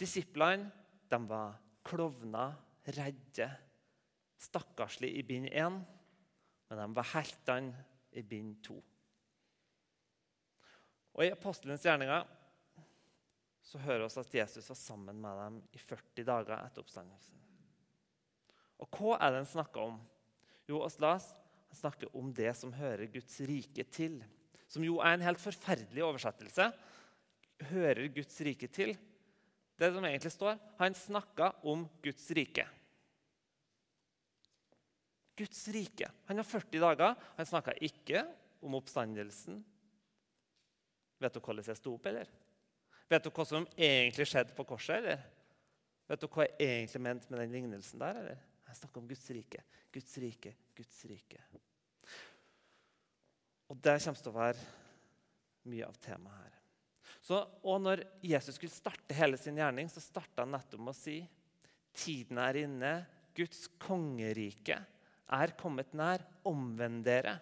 Disiplene 0.03 0.71
de 1.11 1.19
var 1.31 1.59
klovner, 1.87 2.57
redde, 2.97 3.49
stakkarslige 4.43 5.21
i 5.21 5.27
bind 5.27 5.51
1, 5.53 5.77
men 6.71 6.81
de 6.81 6.87
var 6.97 7.11
heltene 7.13 7.85
i 8.19 8.25
bind 8.27 8.57
2. 8.67 8.79
Og 11.13 11.27
I 11.27 11.35
apostelens 11.35 11.85
gjerninger 11.87 12.25
så 13.63 13.79
hører 13.85 14.09
vi 14.09 14.21
at 14.25 14.35
Jesus 14.41 14.71
var 14.73 14.79
sammen 14.81 15.21
med 15.23 15.39
dem 15.39 15.61
i 15.71 15.79
40 15.79 16.27
dager 16.27 16.57
etter 16.57 16.83
oppstandelsen. 16.83 17.39
Og 18.83 18.99
hva 18.99 19.21
er 19.21 19.31
det 19.31 19.43
han 19.45 19.53
snakker 19.53 19.85
om? 19.93 20.01
Jo, 20.67 20.81
Oslas, 20.83 21.29
han 21.71 21.79
snakker 21.79 22.11
om 22.19 22.33
det 22.35 22.51
som 22.59 22.75
hører 22.75 23.13
Guds 23.13 23.39
rike 23.47 23.87
til. 23.95 24.19
Som 24.67 24.83
jo 24.87 24.99
er 24.99 25.15
en 25.15 25.25
helt 25.29 25.41
forferdelig 25.41 26.03
oversettelse. 26.03 26.73
Hører 27.71 28.11
Guds 28.17 28.41
rike 28.43 28.67
til. 28.73 28.97
Det 29.83 29.91
som 29.91 30.05
egentlig 30.07 30.31
står, 30.31 30.59
Han 30.79 30.95
snakka 30.95 31.51
om 31.67 31.83
Guds 32.03 32.31
rike. 32.31 32.69
Guds 35.37 35.69
rike. 35.75 36.11
Han 36.29 36.39
har 36.39 36.47
40 36.47 36.81
dager. 36.85 37.15
Han 37.37 37.47
snakka 37.47 37.75
ikke 37.83 38.23
om 38.63 38.79
oppstandelsen, 38.79 39.65
Vet 41.23 41.37
du 41.37 41.39
hvordan 41.39 41.67
jeg 41.67 41.79
sto 41.79 41.93
opp, 41.95 42.07
eller? 42.11 42.31
Vet 43.11 43.23
du 43.23 43.31
hva 43.31 43.45
som 43.47 43.67
egentlig 43.77 44.25
skjedde 44.27 44.57
på 44.57 44.65
korset? 44.67 44.97
eller? 44.99 45.21
Vet 46.11 46.23
du 46.23 46.27
hva 46.27 46.47
jeg 46.49 46.57
egentlig 46.67 47.03
mente 47.05 47.31
med 47.31 47.39
den 47.45 47.55
lignelsen 47.55 48.03
der? 48.03 48.19
eller? 48.25 48.41
Jeg 48.67 48.81
snakker 48.81 49.03
om 49.03 49.07
Guds 49.11 49.29
rike, 49.37 49.63
Guds 49.95 50.17
rike, 50.19 50.55
Guds 50.75 51.05
rike. 51.11 51.45
Og 53.71 53.79
Det 53.79 53.95
kommer 54.03 54.25
til 54.25 54.33
å 54.33 54.39
være 54.41 54.67
mye 55.71 55.87
av 55.87 56.03
temaet 56.03 56.43
her. 56.43 56.62
Så, 57.21 57.39
og 57.63 57.83
når 57.83 58.05
Jesus 58.25 58.57
skulle 58.57 58.73
starte 58.73 59.17
hele 59.17 59.39
sin 59.39 59.59
gjerning, 59.61 59.91
så 59.91 60.03
starta 60.03 60.43
han 60.47 60.55
nettopp 60.55 60.81
med 60.81 60.95
å 60.95 60.99
si 60.99 61.19
tiden 61.93 62.41
er 62.41 62.63
inne, 62.65 62.93
Guds 63.37 63.67
kongerike 63.81 64.79
er 65.33 65.55
kommet 65.59 65.95
nær. 65.97 66.25
Omvend 66.49 67.05
dere. 67.07 67.37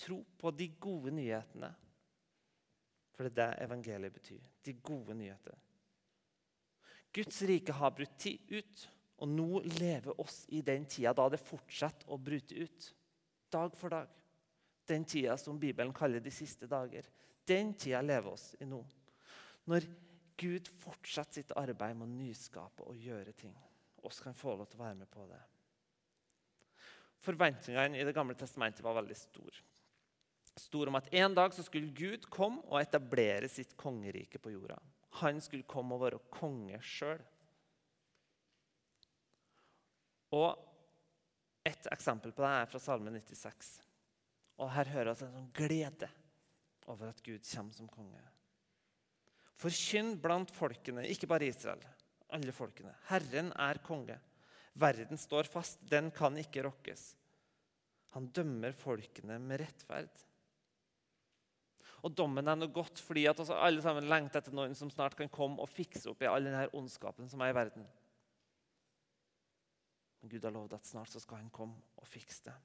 Tro 0.00 0.22
på 0.38 0.52
de 0.56 0.70
gode 0.80 1.12
nyhetene. 1.12 1.68
For 3.16 3.26
det 3.26 3.34
er 3.34 3.40
det 3.40 3.66
evangeliet 3.66 4.14
betyr. 4.14 4.46
De 4.64 4.76
gode 4.80 5.16
nyheter. 5.18 5.58
Guds 7.12 7.42
rike 7.42 7.74
har 7.74 7.92
brutt 7.92 8.26
ut, 8.48 8.84
og 9.20 9.28
nå 9.28 9.60
lever 9.80 10.20
oss 10.22 10.44
i 10.54 10.62
den 10.64 10.86
tida 10.88 11.12
da 11.16 11.26
det 11.28 11.42
fortsetter 11.42 12.08
å 12.08 12.16
brute 12.16 12.54
ut. 12.54 12.86
Dag 13.50 13.74
for 13.76 13.92
dag. 13.92 14.08
Den 14.88 15.04
tida 15.04 15.36
som 15.36 15.58
Bibelen 15.60 15.92
kaller 15.92 16.22
de 16.22 16.32
siste 16.32 16.70
dager. 16.70 17.04
Den 17.50 17.74
tida 17.74 18.00
lever 18.04 18.32
oss 18.32 18.52
i 18.62 18.68
nå. 18.68 18.80
Når 19.70 19.86
Gud 20.40 20.68
fortsetter 20.80 21.42
sitt 21.42 21.56
arbeid 21.58 21.98
med 21.98 22.06
å 22.06 22.12
nyskape 22.14 22.86
og 22.88 22.96
gjøre 22.96 23.34
ting. 23.36 23.56
Oss 24.06 24.22
kan 24.24 24.36
få 24.36 24.54
lov 24.56 24.70
til 24.70 24.80
å 24.80 24.84
være 24.86 25.00
med 25.02 25.10
på 25.12 25.26
det. 25.28 25.40
Forventningene 27.20 28.00
i 28.00 28.06
Det 28.06 28.16
gamle 28.16 28.38
testamentet 28.38 28.84
var 28.84 28.96
veldig 28.96 29.18
store 29.18 29.66
stor 30.60 30.90
om 30.90 30.98
at 30.98 31.12
en 31.14 31.34
dag 31.34 31.54
så 31.54 31.64
skulle 31.64 31.92
Gud 31.96 32.26
komme 32.32 32.62
og 32.68 32.80
etablere 32.80 33.48
sitt 33.50 33.76
kongerike 33.80 34.40
på 34.42 34.52
jorda. 34.54 34.78
Han 35.22 35.40
skulle 35.42 35.68
komme 35.68 35.96
og 35.96 36.04
være 36.04 36.24
konge 36.32 36.80
sjøl. 36.84 37.22
Og 40.36 40.66
Et 41.60 41.86
eksempel 41.92 42.32
på 42.32 42.40
det 42.40 42.50
er 42.56 42.68
fra 42.72 42.78
Salme 42.80 43.10
96. 43.12 43.66
Og 44.64 44.70
Her 44.72 44.88
hører 44.88 45.10
vi 45.10 45.26
en 45.26 45.34
sånn 45.34 45.50
glede 45.52 46.08
over 46.90 47.12
at 47.12 47.22
Gud 47.24 47.44
kommer 47.46 47.76
som 47.76 47.88
konge. 47.90 48.22
Forkynn 49.60 50.14
blant 50.22 50.52
folkene, 50.56 51.04
ikke 51.12 51.28
bare 51.30 51.50
Israel, 51.50 51.82
alle 52.32 52.52
folkene. 52.56 52.94
Herren 53.10 53.52
er 53.52 53.80
konge. 53.84 54.16
Verden 54.80 55.18
står 55.20 55.50
fast, 55.50 55.82
den 55.90 56.10
kan 56.14 56.38
ikke 56.40 56.64
rokkes. 56.64 57.10
Han 58.14 58.30
dømmer 58.34 58.74
folkene 58.74 59.38
med 59.42 59.60
rettferd. 59.62 60.26
Og 62.00 62.14
dommen 62.16 62.48
er 62.48 62.56
noe 62.56 62.72
godt 62.72 63.02
fordi 63.04 63.26
at 63.28 63.42
alle 63.52 63.82
sammen 63.84 64.08
lengter 64.08 64.40
etter 64.40 64.54
noen 64.56 64.74
som 64.78 64.90
snart 64.92 65.18
kan 65.18 65.28
komme 65.32 65.60
og 65.60 65.68
fikse 65.68 66.08
opp 66.10 66.22
i 66.24 66.30
all 66.30 66.46
denne 66.48 66.64
ondskapen 66.76 67.28
som 67.28 67.42
er 67.44 67.52
i 67.52 67.58
verden. 67.58 67.84
Men 70.20 70.32
Gud 70.32 70.44
har 70.44 70.54
lovd 70.54 70.78
at 70.78 70.88
snart 70.88 71.12
så 71.12 71.20
skal 71.20 71.42
han 71.42 71.52
komme 71.52 71.76
og 72.00 72.08
fikse 72.08 72.48
det. 72.48 72.56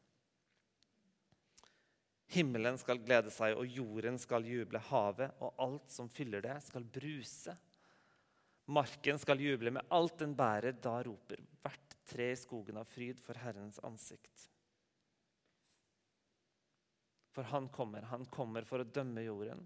Himmelen 2.33 2.77
skal 2.81 2.99
glede 3.05 3.29
seg, 3.33 3.53
og 3.57 3.69
jorden 3.69 4.17
skal 4.21 4.47
juble. 4.49 4.81
Havet 4.89 5.37
og 5.45 5.53
alt 5.61 5.91
som 5.93 6.09
fyller 6.09 6.41
det, 6.45 6.57
skal 6.65 6.87
bruse. 6.97 7.53
Marken 8.65 9.21
skal 9.21 9.43
juble 9.43 9.75
med 9.75 9.93
alt 9.93 10.17
den 10.23 10.33
bærer. 10.37 10.73
Da 10.81 10.97
roper 11.05 11.43
hvert 11.61 11.97
tre 12.09 12.31
i 12.33 12.39
skogen 12.39 12.81
av 12.81 12.89
fryd 12.89 13.21
for 13.21 13.37
Herrens 13.37 13.77
ansikt. 13.85 14.49
For 17.35 17.45
han 17.51 17.67
kommer. 17.69 18.07
Han 18.09 18.25
kommer 18.31 18.65
for 18.65 18.81
å 18.81 18.87
dømme 18.87 19.25
jorden. 19.25 19.61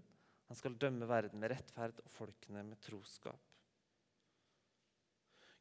Han 0.50 0.58
skal 0.58 0.74
dømme 0.82 1.06
verden 1.06 1.40
med 1.40 1.52
rettferd 1.52 2.00
og 2.02 2.10
folkene 2.12 2.64
med 2.66 2.80
troskap. 2.82 3.38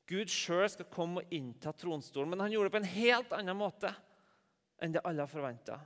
Gud 0.10 0.32
sjøl 0.34 0.66
skal 0.74 0.88
komme 0.90 1.22
og 1.22 1.34
innta 1.38 1.70
tronstolen, 1.78 2.32
men 2.34 2.42
han 2.42 2.56
gjorde 2.56 2.72
det 2.72 2.74
på 2.74 2.82
en 2.82 2.94
helt 2.96 3.36
annen 3.38 3.60
måte 3.60 3.92
enn 4.82 4.96
det 4.96 5.04
alle 5.06 5.22
har 5.22 5.30
forventa. 5.30 5.78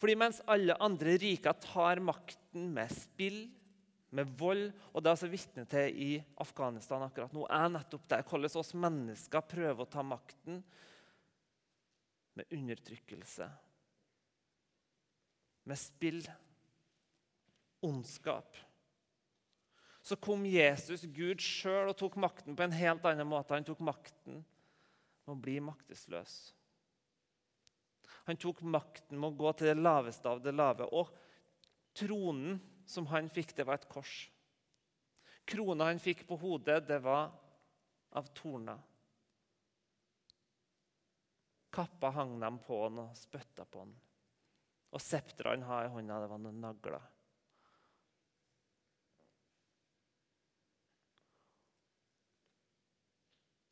Fordi 0.00 0.16
mens 0.18 0.40
alle 0.50 0.76
andre 0.82 1.14
riker 1.20 1.56
tar 1.62 2.02
makten 2.02 2.70
med 2.74 2.92
spill, 2.92 3.44
med 4.14 4.30
vold 4.38 4.68
Og 4.92 5.02
det 5.02 5.08
er 5.08 5.16
altså 5.16 5.26
vitne 5.26 5.64
til 5.66 5.96
i 5.98 6.10
Afghanistan 6.38 7.02
akkurat 7.02 7.32
nå 7.34 7.48
er 7.50 7.72
nettopp 7.74 8.04
der 8.12 8.22
hvordan 8.22 8.60
oss 8.60 8.70
mennesker 8.78 9.42
prøver 9.50 9.82
å 9.82 9.90
ta 9.90 10.04
makten 10.06 10.60
med 12.34 12.50
undertrykkelse, 12.50 13.46
med 15.70 15.78
spill, 15.78 16.24
ondskap. 17.86 18.58
Så 20.04 20.18
kom 20.20 20.42
Jesus, 20.46 21.06
Gud 21.14 21.40
sjøl, 21.40 21.92
og 21.92 21.96
tok 21.96 22.18
makten 22.20 22.56
på 22.58 22.66
en 22.66 22.74
helt 22.74 23.06
annen 23.08 23.28
måte. 23.28 23.54
Han 23.56 23.64
tok 23.64 23.80
makten 23.86 24.42
med 24.42 25.32
å 25.32 25.38
bli 25.40 25.56
maktesløs. 25.64 26.34
Han 28.24 28.40
tok 28.40 28.62
makten 28.64 29.20
med 29.20 29.34
å 29.34 29.36
gå 29.36 29.52
til 29.52 29.68
det 29.68 29.80
laveste 29.80 30.30
av 30.30 30.40
det 30.44 30.54
lave. 30.54 30.86
Og 30.96 31.10
tronen 31.96 32.56
som 32.88 33.08
han 33.12 33.28
fikk, 33.32 33.52
det 33.56 33.66
var 33.68 33.80
et 33.80 33.88
kors. 33.90 34.14
Krona 35.44 35.90
han 35.90 36.00
fikk 36.00 36.24
på 36.28 36.38
hodet, 36.40 36.86
det 36.88 37.02
var 37.04 37.28
av 38.16 38.30
torner. 38.36 38.80
Kappa 41.74 42.12
hang 42.14 42.38
dem 42.40 42.60
på 42.64 42.78
han 42.84 43.02
og 43.02 43.16
spytta 43.18 43.66
på 43.68 43.82
han. 43.82 43.92
Og 44.94 45.02
septeret 45.02 45.58
han 45.58 45.66
har 45.68 45.88
i 45.88 45.92
hånda, 45.92 46.20
det 46.22 46.30
var 46.30 46.40
noen 46.40 46.62
nagler. 46.62 47.10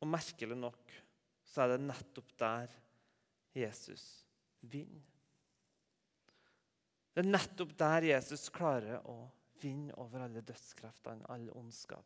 Og 0.03 0.09
merkelig 0.11 0.57
nok 0.59 0.91
så 1.47 1.63
er 1.63 1.73
det 1.73 1.85
nettopp 1.85 2.35
der 2.41 2.75
Jesus 3.55 4.22
vinner. 4.71 5.03
Det 7.13 7.21
er 7.21 7.29
nettopp 7.29 7.75
der 7.77 8.07
Jesus 8.09 8.47
klarer 8.53 9.03
å 9.05 9.27
vinne 9.61 9.93
over 10.01 10.25
alle 10.25 10.41
dødskreftene, 10.41 11.27
all 11.29 11.45
ondskap. 11.53 12.05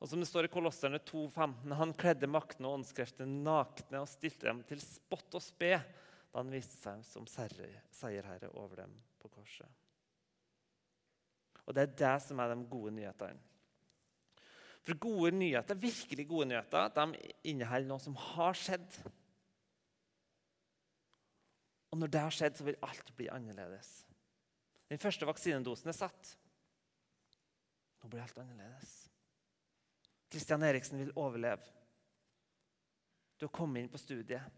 Og 0.00 0.08
som 0.08 0.20
det 0.20 0.28
står 0.28 0.48
i 0.48 0.52
Kolosserne 0.52 1.00
2,15.: 1.04 1.74
Han 1.76 1.92
kledde 1.96 2.28
makten 2.28 2.68
og 2.68 2.78
åndskreftene 2.78 3.42
nakne 3.44 4.00
og 4.00 4.08
stilte 4.08 4.48
dem 4.48 4.62
til 4.68 4.80
spott 4.80 5.36
og 5.36 5.44
spe 5.44 5.74
da 6.30 6.38
han 6.38 6.52
viste 6.52 6.78
seg 6.78 7.02
som 7.04 7.26
seierherre 7.28 8.52
over 8.54 8.84
dem 8.84 8.94
på 9.20 9.28
korset. 9.32 9.68
Og 11.66 11.74
Det 11.74 11.82
er 11.82 11.96
det 12.00 12.16
som 12.24 12.40
er 12.40 12.54
de 12.54 12.66
gode 12.70 12.92
nyhetene. 12.96 13.38
For 14.80 14.96
gode 14.96 15.34
nyheter, 15.36 15.76
virkelig 15.76 16.24
gode 16.28 16.46
nyheter 16.48 16.88
de 16.96 17.32
inneholder 17.52 17.88
noe 17.90 18.00
som 18.00 18.16
har 18.16 18.56
skjedd. 18.56 18.96
Når 22.00 22.12
det 22.12 22.22
har 22.24 22.32
skjedd, 22.32 22.56
så 22.56 22.64
vil 22.64 22.78
alt 22.86 23.10
bli 23.18 23.28
annerledes. 23.32 23.88
Den 24.88 25.00
første 25.00 25.26
vaksinedosen 25.28 25.90
er 25.92 25.96
satt. 25.96 26.30
Nå 28.00 28.08
blir 28.08 28.22
alt 28.24 28.38
annerledes. 28.40 28.94
Kristian 30.30 30.64
Eriksen 30.64 31.02
vil 31.02 31.12
overleve. 31.18 31.66
Du 33.36 33.46
har 33.46 33.52
kommet 33.56 33.82
inn 33.82 33.90
på 33.92 34.00
studiet. 34.00 34.56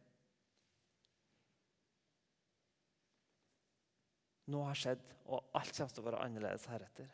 Noe 4.52 4.68
har 4.68 4.78
skjedd, 4.78 5.02
og 5.30 5.52
alt 5.56 5.75
kommer 5.75 5.94
til 5.94 6.02
å 6.02 6.06
være 6.08 6.22
annerledes 6.26 6.66
heretter. 6.70 7.11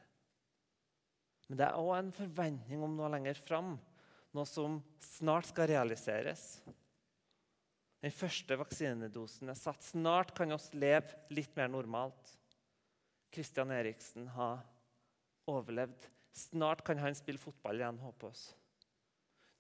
Men 1.49 1.61
det 1.61 1.69
er 1.69 1.81
òg 1.81 1.95
en 1.97 2.13
forventning 2.13 2.83
om 2.85 2.97
noe 2.97 3.11
lenger 3.15 3.41
fram, 3.41 3.77
noe 4.37 4.49
som 4.49 4.81
snart 5.01 5.49
skal 5.49 5.71
realiseres. 5.71 6.59
Den 7.99 8.15
første 8.15 8.59
vaksinedosen 8.61 9.51
er 9.51 9.59
satt. 9.59 9.83
Snart 9.83 10.31
kan 10.37 10.55
vi 10.55 10.79
leve 10.79 11.19
litt 11.35 11.57
mer 11.59 11.71
normalt. 11.73 12.37
Kristian 13.35 13.73
Eriksen 13.75 14.29
har 14.37 14.63
overlevd 15.49 16.07
Snart 16.39 16.85
kan 16.87 17.01
han 17.03 17.17
spille 17.19 17.41
fotball 17.41 17.81
igjen, 17.81 17.97
håper 17.99 18.29
oss. 18.29 18.43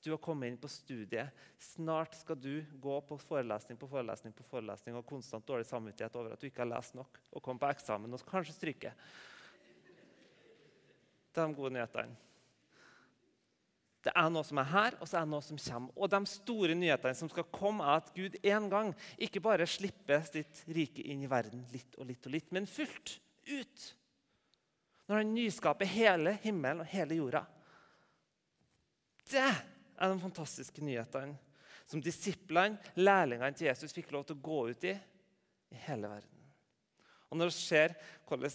Du 0.04 0.12
har 0.12 0.20
kommet 0.22 0.46
inn 0.52 0.58
på 0.62 0.68
studiet. 0.70 1.34
Snart 1.58 2.14
skal 2.14 2.38
du 2.38 2.60
gå 2.78 3.00
på 3.08 3.18
forelesning 3.18 3.80
på 3.80 3.88
forelesning 3.90 4.36
på 4.36 4.46
forelesning 4.46 4.94
og 4.94 5.06
konstant 5.08 5.46
dårlig 5.48 5.66
samvittighet 5.66 6.14
over 6.20 6.36
at 6.36 6.40
du 6.40 6.46
ikke 6.46 6.62
har 6.62 6.70
lest 6.70 6.94
nok, 6.94 7.18
og 7.34 7.42
komme 7.42 7.58
på 7.58 7.72
eksamen 7.72 8.14
og 8.14 8.22
kanskje 8.28 8.54
stryke. 8.54 8.94
De 11.34 11.48
gode 11.58 11.74
nyhetene. 11.74 12.27
Det 14.08 14.14
er 14.16 14.30
noe 14.32 14.46
som 14.46 14.56
er 14.62 14.68
her, 14.70 14.94
og 15.02 15.08
så 15.08 15.18
er 15.18 15.26
det 15.26 15.32
noe 15.34 15.44
som 15.44 15.58
kommer. 15.60 15.92
Og 16.00 16.08
de 16.08 16.18
store 16.30 16.76
nyhetene 16.78 17.16
som 17.18 17.28
skal 17.28 17.44
komme, 17.52 17.84
er 17.84 18.00
at 18.00 18.06
Gud 18.16 18.38
en 18.40 18.68
gang 18.72 18.92
ikke 19.20 19.42
bare 19.44 19.66
slipper 19.68 20.22
sitt 20.24 20.62
rike 20.72 21.04
inn 21.04 21.26
i 21.26 21.28
verden 21.28 21.66
litt 21.74 21.98
og 22.00 22.08
litt 22.08 22.24
og 22.24 22.32
litt, 22.32 22.48
men 22.56 22.68
fullt 22.70 23.18
ut 23.50 23.84
når 25.08 25.20
han 25.20 25.34
nyskaper 25.34 25.88
hele 25.92 26.34
himmelen 26.40 26.80
og 26.84 26.88
hele 26.88 27.18
jorda. 27.18 27.44
Det 29.28 29.44
er 29.44 30.08
de 30.08 30.18
fantastiske 30.24 30.84
nyhetene 30.84 31.36
som 31.88 32.00
disiplene, 32.04 32.80
lærlingene 32.96 33.56
til 33.56 33.68
Jesus, 33.68 33.92
fikk 33.96 34.12
lov 34.16 34.24
til 34.28 34.36
å 34.36 34.44
gå 34.48 34.58
ut 34.72 34.88
i 34.88 34.96
i 35.68 35.80
hele 35.84 36.08
verden. 36.08 36.44
Og 37.28 37.36
Når 37.36 37.50
vi 37.52 37.56
ser 37.60 37.96
hvordan 38.24 38.52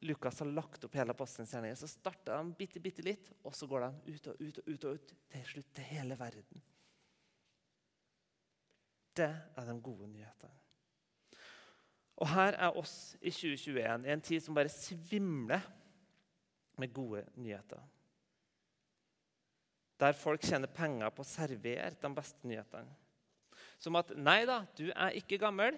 Lukas 0.00 0.38
har 0.40 0.48
lagt 0.48 0.84
opp 0.84 0.94
hele 0.96 1.12
apostelens 1.12 1.78
så 1.78 1.88
starter 1.88 2.38
de 2.38 2.54
bitte, 2.56 2.80
bitte 2.80 3.04
litt, 3.04 3.28
og 3.44 3.54
så 3.54 3.68
går 3.68 3.84
de 3.84 4.14
ut 4.14 4.28
og 4.30 4.40
ut 4.40 4.58
og 4.62 4.68
ut, 4.68 4.84
og 4.84 4.94
ut 4.94 5.12
til 5.32 5.44
slutt 5.52 5.74
til 5.76 5.88
hele 5.90 6.16
verden. 6.16 6.62
Det 9.16 9.28
er 9.28 9.68
de 9.68 9.76
gode 9.84 10.08
nyhetene. 10.08 10.56
Og 12.20 12.28
her 12.28 12.56
er 12.56 12.76
oss 12.76 13.16
i 13.20 13.32
2021, 13.32 14.06
i 14.06 14.12
en 14.12 14.24
tid 14.24 14.42
som 14.44 14.56
bare 14.56 14.72
svimler 14.72 15.64
med 16.80 16.92
gode 16.92 17.24
nyheter. 17.40 17.80
Der 20.00 20.16
folk 20.16 20.44
tjener 20.44 20.68
penger 20.72 21.12
på 21.12 21.24
å 21.24 21.28
servere 21.28 21.92
de 22.00 22.10
beste 22.16 22.48
nyhetene. 22.48 22.96
Som 23.80 23.96
at 23.96 24.12
'Nei 24.16 24.44
da, 24.48 24.64
du 24.76 24.90
er 24.90 25.16
ikke 25.16 25.40
gammel. 25.40 25.76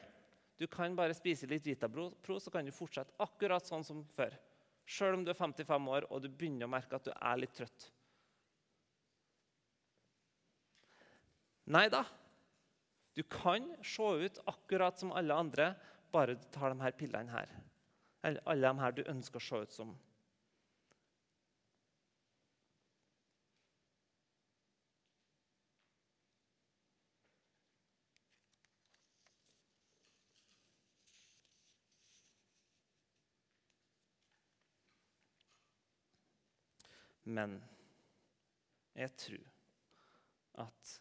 Du 0.62 0.68
kan 0.70 0.94
bare 0.94 1.14
spise 1.18 1.48
litt 1.50 1.66
Vitapro, 1.66 2.12
så 2.38 2.50
kan 2.54 2.62
du 2.62 2.70
fortsette 2.74 3.16
akkurat 3.22 3.66
sånn 3.66 3.82
som 3.82 4.04
før.' 4.14 4.38
Sjøl 4.86 5.16
om 5.16 5.24
du 5.26 5.30
er 5.30 5.38
55 5.38 5.88
år 5.94 6.06
og 6.10 6.22
du 6.22 6.28
begynner 6.28 6.66
å 6.66 6.70
merke 6.70 6.98
at 6.98 7.06
du 7.06 7.12
er 7.14 7.38
litt 7.38 7.54
trøtt. 7.54 7.86
Nei 11.70 11.86
da. 11.90 12.02
Du 13.14 13.22
kan 13.30 13.68
se 13.86 14.08
ut 14.24 14.40
akkurat 14.50 14.98
som 14.98 15.12
alle 15.14 15.34
andre, 15.34 15.68
bare 16.14 16.34
du 16.38 16.46
tar 16.54 16.74
de 16.74 16.82
her 16.82 16.94
pillene 16.98 17.30
her. 17.30 17.50
Eller 18.22 18.42
alle 18.46 18.72
de 18.72 18.82
her 18.82 18.96
du 18.96 19.02
ønsker 19.06 19.38
å 19.38 19.46
se 19.46 19.62
ut 19.62 19.76
som. 19.76 19.94
Men 37.24 37.58
jeg 38.98 39.14
tror 39.16 39.50
at 40.62 40.94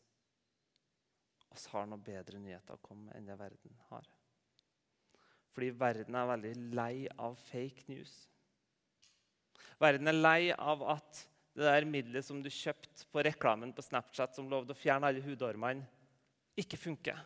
oss 1.52 1.68
har 1.74 1.88
noe 1.90 2.02
bedre 2.02 2.40
nyheter 2.40 2.78
å 2.78 2.84
komme 2.84 3.10
med 3.10 3.18
enn 3.20 3.28
det 3.28 3.38
verden 3.40 3.80
har. 3.90 4.06
Fordi 5.52 5.72
verden 5.76 6.16
er 6.16 6.30
veldig 6.30 6.54
lei 6.78 7.08
av 7.20 7.36
fake 7.50 7.90
news. 7.92 8.14
Verden 9.82 10.08
er 10.08 10.18
lei 10.18 10.52
av 10.54 10.86
at 10.94 11.26
det 11.52 11.66
der 11.68 11.88
middelet 11.90 12.24
som 12.24 12.40
du 12.40 12.48
kjøpte 12.54 13.10
på 13.12 13.24
reklamen 13.28 13.74
på 13.76 13.84
Snapchat 13.84 14.38
som 14.38 14.48
lovde 14.48 14.72
å 14.72 14.80
fjerne 14.80 15.10
alle 15.10 15.24
hudormene, 15.26 15.84
ikke 16.56 16.80
funker. 16.80 17.20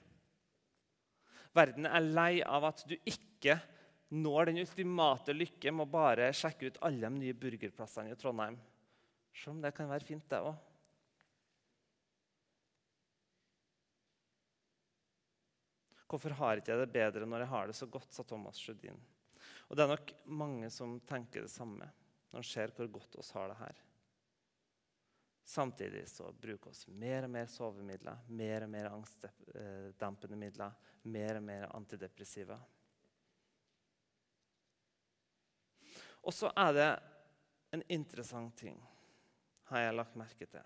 Verden 1.56 1.86
er 1.88 2.04
lei 2.04 2.42
av 2.42 2.66
at 2.72 2.82
du 2.90 2.96
ikke 2.98 3.60
når 4.16 4.50
den 4.50 4.62
ultimate 4.64 5.34
lykke 5.36 5.74
med 5.74 5.86
å 5.86 5.94
bare 5.94 6.32
sjekke 6.36 6.72
ut 6.72 6.82
alle 6.86 7.06
de 7.06 7.22
nye 7.22 7.38
burgerplassene 7.38 8.14
i 8.14 8.18
Trondheim. 8.20 8.58
Selv 9.36 9.58
om 9.58 9.62
det 9.62 9.74
kan 9.76 9.90
være 9.92 10.08
fint, 10.08 10.26
det 10.32 10.40
òg. 10.40 10.56
Hvorfor 16.06 16.36
har 16.40 16.62
ikke 16.62 16.72
jeg 16.72 16.80
det 16.86 16.94
bedre 16.94 17.28
når 17.28 17.44
jeg 17.44 17.52
har 17.52 17.68
det 17.68 17.76
så 17.76 17.88
godt, 17.92 18.14
sa 18.14 18.24
Thomas 18.24 18.62
Sjødin. 18.62 19.00
Og 19.68 19.76
Det 19.76 19.84
er 19.84 19.92
nok 19.92 20.14
mange 20.26 20.70
som 20.72 21.00
tenker 21.10 21.44
det 21.44 21.52
samme 21.52 21.90
når 22.32 22.40
en 22.40 22.48
ser 22.48 22.72
hvor 22.78 22.88
godt 22.94 23.18
oss 23.20 23.34
har 23.36 23.50
det 23.52 23.58
her. 23.60 23.82
Samtidig 25.46 26.08
så 26.10 26.32
bruker 26.32 26.72
vi 26.86 26.94
mer 26.94 27.28
og 27.28 27.34
mer 27.36 27.50
sovemidler, 27.52 28.24
mer 28.28 28.66
og 28.66 28.70
mer 28.70 28.90
angstdempende 28.94 30.40
midler, 30.40 30.74
mer 31.04 31.38
og 31.38 31.44
mer 31.46 31.68
antidepressiva. 31.76 32.58
Og 36.26 36.34
så 36.34 36.50
er 36.58 36.74
det 36.74 36.90
en 37.76 37.84
interessant 37.94 38.56
ting 38.58 38.80
har 39.70 39.86
jeg 39.86 39.98
lagt 39.98 40.18
merke 40.20 40.48
til. 40.50 40.64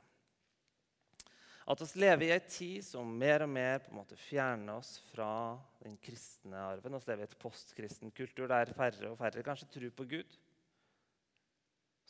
At 1.69 1.81
vi 1.83 2.01
lever 2.01 2.25
i 2.25 2.31
ei 2.33 2.41
tid 2.41 2.81
som 2.81 3.09
mer 3.21 3.45
og 3.45 3.51
mer 3.53 3.83
på 3.83 3.91
en 3.91 3.99
måte 3.99 4.17
fjerner 4.17 4.79
oss 4.79 4.95
fra 5.11 5.53
den 5.83 5.99
kristne 6.01 6.57
arven. 6.57 6.97
Vi 6.97 7.11
lever 7.11 7.27
i 7.27 7.29
et 7.29 7.39
postkristen 7.41 8.13
kultur 8.15 8.49
der 8.49 8.73
færre 8.73 9.11
og 9.11 9.19
færre 9.19 9.45
kanskje 9.45 9.69
tror 9.75 9.91
på 9.93 10.07
Gud. 10.15 10.37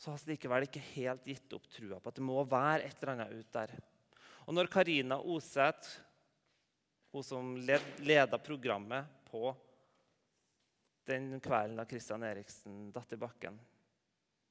Så 0.00 0.10
har 0.14 0.22
vi 0.24 0.32
likevel 0.32 0.64
ikke 0.64 0.86
helt 0.94 1.26
gitt 1.28 1.52
opp 1.52 1.68
trua 1.68 1.98
på 2.00 2.08
at 2.08 2.16
det 2.16 2.24
må 2.24 2.40
være 2.48 2.86
et 2.88 3.02
eller 3.02 3.12
annet 3.18 3.34
ut 3.36 3.50
der. 3.52 3.74
Og 4.48 4.56
når 4.56 4.72
Karina 4.72 5.20
Oseth 5.20 5.98
hun 7.12 7.26
som 7.26 7.56
led, 7.56 7.84
leda 8.06 8.38
programmet 8.38 9.04
på 9.28 9.50
den 11.10 11.34
kvelden 11.42 11.76
da 11.76 11.84
Christian 11.90 12.22
Eriksen 12.22 12.90
datt 12.94 13.12
i 13.12 13.18
bakken. 13.18 13.58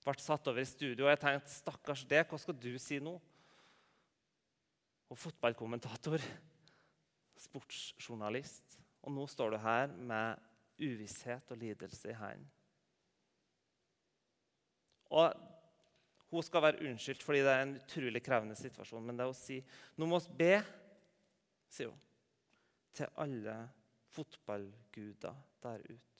Ble 0.06 0.16
satt 0.24 0.48
over 0.48 0.64
i 0.64 0.68
studio, 0.68 1.06
og 1.06 1.12
jeg 1.12 1.22
tenkte 1.22 1.54
stakkars 1.54 2.06
deg, 2.08 2.28
hva 2.30 2.40
skal 2.40 2.56
du 2.56 2.72
si 2.82 3.00
nå? 3.04 3.16
Og 5.10 5.18
fotballkommentator, 5.18 6.24
sportsjournalist. 7.40 8.78
Og 9.04 9.14
nå 9.16 9.26
står 9.32 9.56
du 9.56 9.60
her 9.64 9.92
med 9.96 10.40
uvisshet 10.80 11.52
og 11.52 11.60
lidelse 11.60 12.12
i 12.12 12.18
hendene. 12.18 12.56
Og 15.10 15.34
hun 16.30 16.46
skal 16.46 16.62
være 16.62 16.84
unnskyldt 16.86 17.24
fordi 17.26 17.42
det 17.42 17.54
er 17.54 17.64
en 17.64 17.78
utrolig 17.80 18.22
krevende 18.24 18.58
situasjon. 18.58 19.06
Men 19.06 19.18
det 19.18 19.26
er 19.26 19.32
å 19.32 19.38
si 19.38 19.58
nå 19.98 20.10
må 20.10 20.20
vi 20.28 20.36
be, 20.44 20.54
sier 21.74 21.90
hun, 21.90 22.04
til 22.94 23.10
alle 23.24 23.56
fotballguder 24.14 25.42
der 25.64 25.82
ute. 25.90 26.19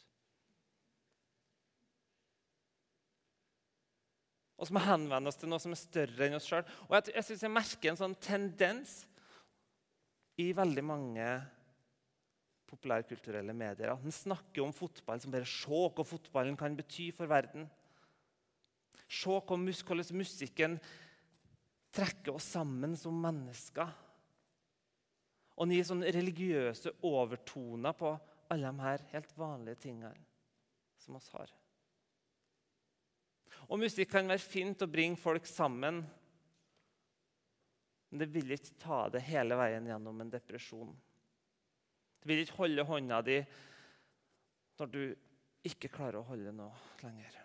Og 4.60 4.68
som 4.68 4.82
henvender 4.84 5.32
oss 5.32 5.40
til 5.40 5.50
noe 5.52 5.62
som 5.64 5.72
er 5.72 5.80
større 5.80 6.26
enn 6.28 6.36
oss 6.36 6.48
sjøl. 6.50 6.68
Og 6.90 6.98
jeg, 6.98 7.14
jeg 7.16 7.28
synes 7.30 7.46
jeg 7.46 7.56
merker 7.56 7.92
en 7.94 8.02
sånn 8.02 8.18
tendens 8.20 8.98
i 10.40 10.50
veldig 10.56 10.84
mange 10.84 11.28
populærkulturelle 12.70 13.56
medier. 13.56 13.94
At 13.94 14.04
en 14.04 14.14
snakker 14.14 14.64
om 14.64 14.76
fotball 14.76 15.22
som 15.24 15.34
bare 15.34 15.48
Se 15.50 15.84
hva 15.96 16.06
fotballen 16.06 16.60
kan 16.60 16.76
bety 16.78 17.10
for 17.16 17.32
verden. 17.32 17.70
Se 19.08 19.32
hvordan 19.32 19.66
musikken 20.20 20.78
trekker 21.96 22.36
oss 22.36 22.52
sammen 22.54 22.96
som 23.00 23.16
mennesker. 23.24 23.90
Og 25.58 25.68
den 25.68 25.76
gir 25.76 25.88
sånne 25.88 26.12
religiøse 26.16 26.94
overtoner 27.08 27.96
på 27.98 28.14
alle 28.54 28.70
de 28.70 28.86
her 28.86 29.08
helt 29.14 29.34
vanlige 29.38 29.84
tingene 29.88 30.14
som 31.00 31.18
oss 31.20 31.28
har. 31.34 31.52
Og 33.70 33.82
musikk 33.82 34.12
kan 34.14 34.30
være 34.30 34.42
fint 34.44 34.82
å 34.82 34.90
bringe 34.90 35.20
folk 35.20 35.48
sammen. 35.50 36.02
Men 38.10 38.22
det 38.22 38.30
vil 38.34 38.56
ikke 38.56 38.78
ta 38.82 39.04
det 39.14 39.22
hele 39.28 39.58
veien 39.60 39.88
gjennom 39.90 40.22
en 40.24 40.32
depresjon. 40.34 40.94
Det 42.20 42.30
vil 42.30 42.44
ikke 42.44 42.60
holde 42.64 42.88
hånda 42.88 43.22
di 43.26 43.38
når 44.80 44.92
du 44.94 45.02
ikke 45.70 45.92
klarer 45.92 46.22
å 46.22 46.28
holde 46.30 46.52
noe 46.56 47.00
lenger. 47.04 47.36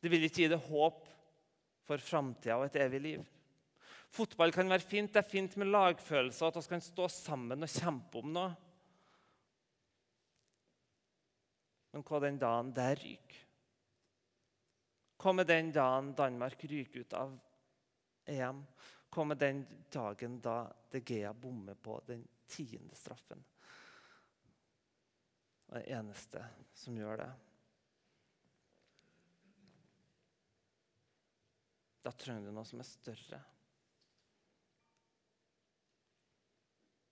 Det 0.00 0.10
vil 0.10 0.26
ikke 0.26 0.44
gi 0.44 0.50
deg 0.50 0.70
håp 0.70 1.04
for 1.86 2.02
framtida 2.02 2.56
og 2.58 2.68
et 2.68 2.80
evig 2.82 3.02
liv. 3.04 3.28
Fotball 4.10 4.50
kan 4.54 4.70
være 4.70 4.82
fint. 4.82 5.12
Det 5.12 5.20
er 5.22 5.28
fint 5.28 5.54
med 5.60 5.70
lagfølelse, 5.70 6.48
at 6.48 6.58
vi 6.58 6.66
kan 6.72 6.82
stå 6.82 7.06
sammen 7.14 7.66
og 7.66 7.70
kjempe 7.70 8.22
om 8.22 8.32
noe. 8.34 8.50
Men 11.90 12.06
hva 12.06 12.20
den 12.22 12.38
dagen 12.38 12.72
der 12.74 12.98
ryker? 12.98 13.46
Med 15.20 15.46
den 15.46 15.72
dagen 15.72 16.14
Danmark 16.16 16.64
ryker 16.64 17.00
ut 17.00 17.12
av 17.12 17.38
EM? 18.24 18.64
Kommer 19.10 19.34
den 19.34 19.66
dagen 19.92 20.40
da 20.40 20.72
De 20.90 21.00
Gea 21.00 21.32
bommer 21.32 21.74
på 21.74 22.00
den 22.06 22.24
tiende 22.46 22.94
straffen? 22.96 23.44
Det 25.66 25.76
er 25.76 25.84
det 25.84 25.94
eneste 25.98 26.44
som 26.74 26.96
gjør 26.98 27.20
det. 27.20 27.30
Da 32.00 32.12
trenger 32.16 32.48
du 32.48 32.56
noe 32.56 32.66
som 32.66 32.80
er 32.80 32.88
større. 32.88 33.40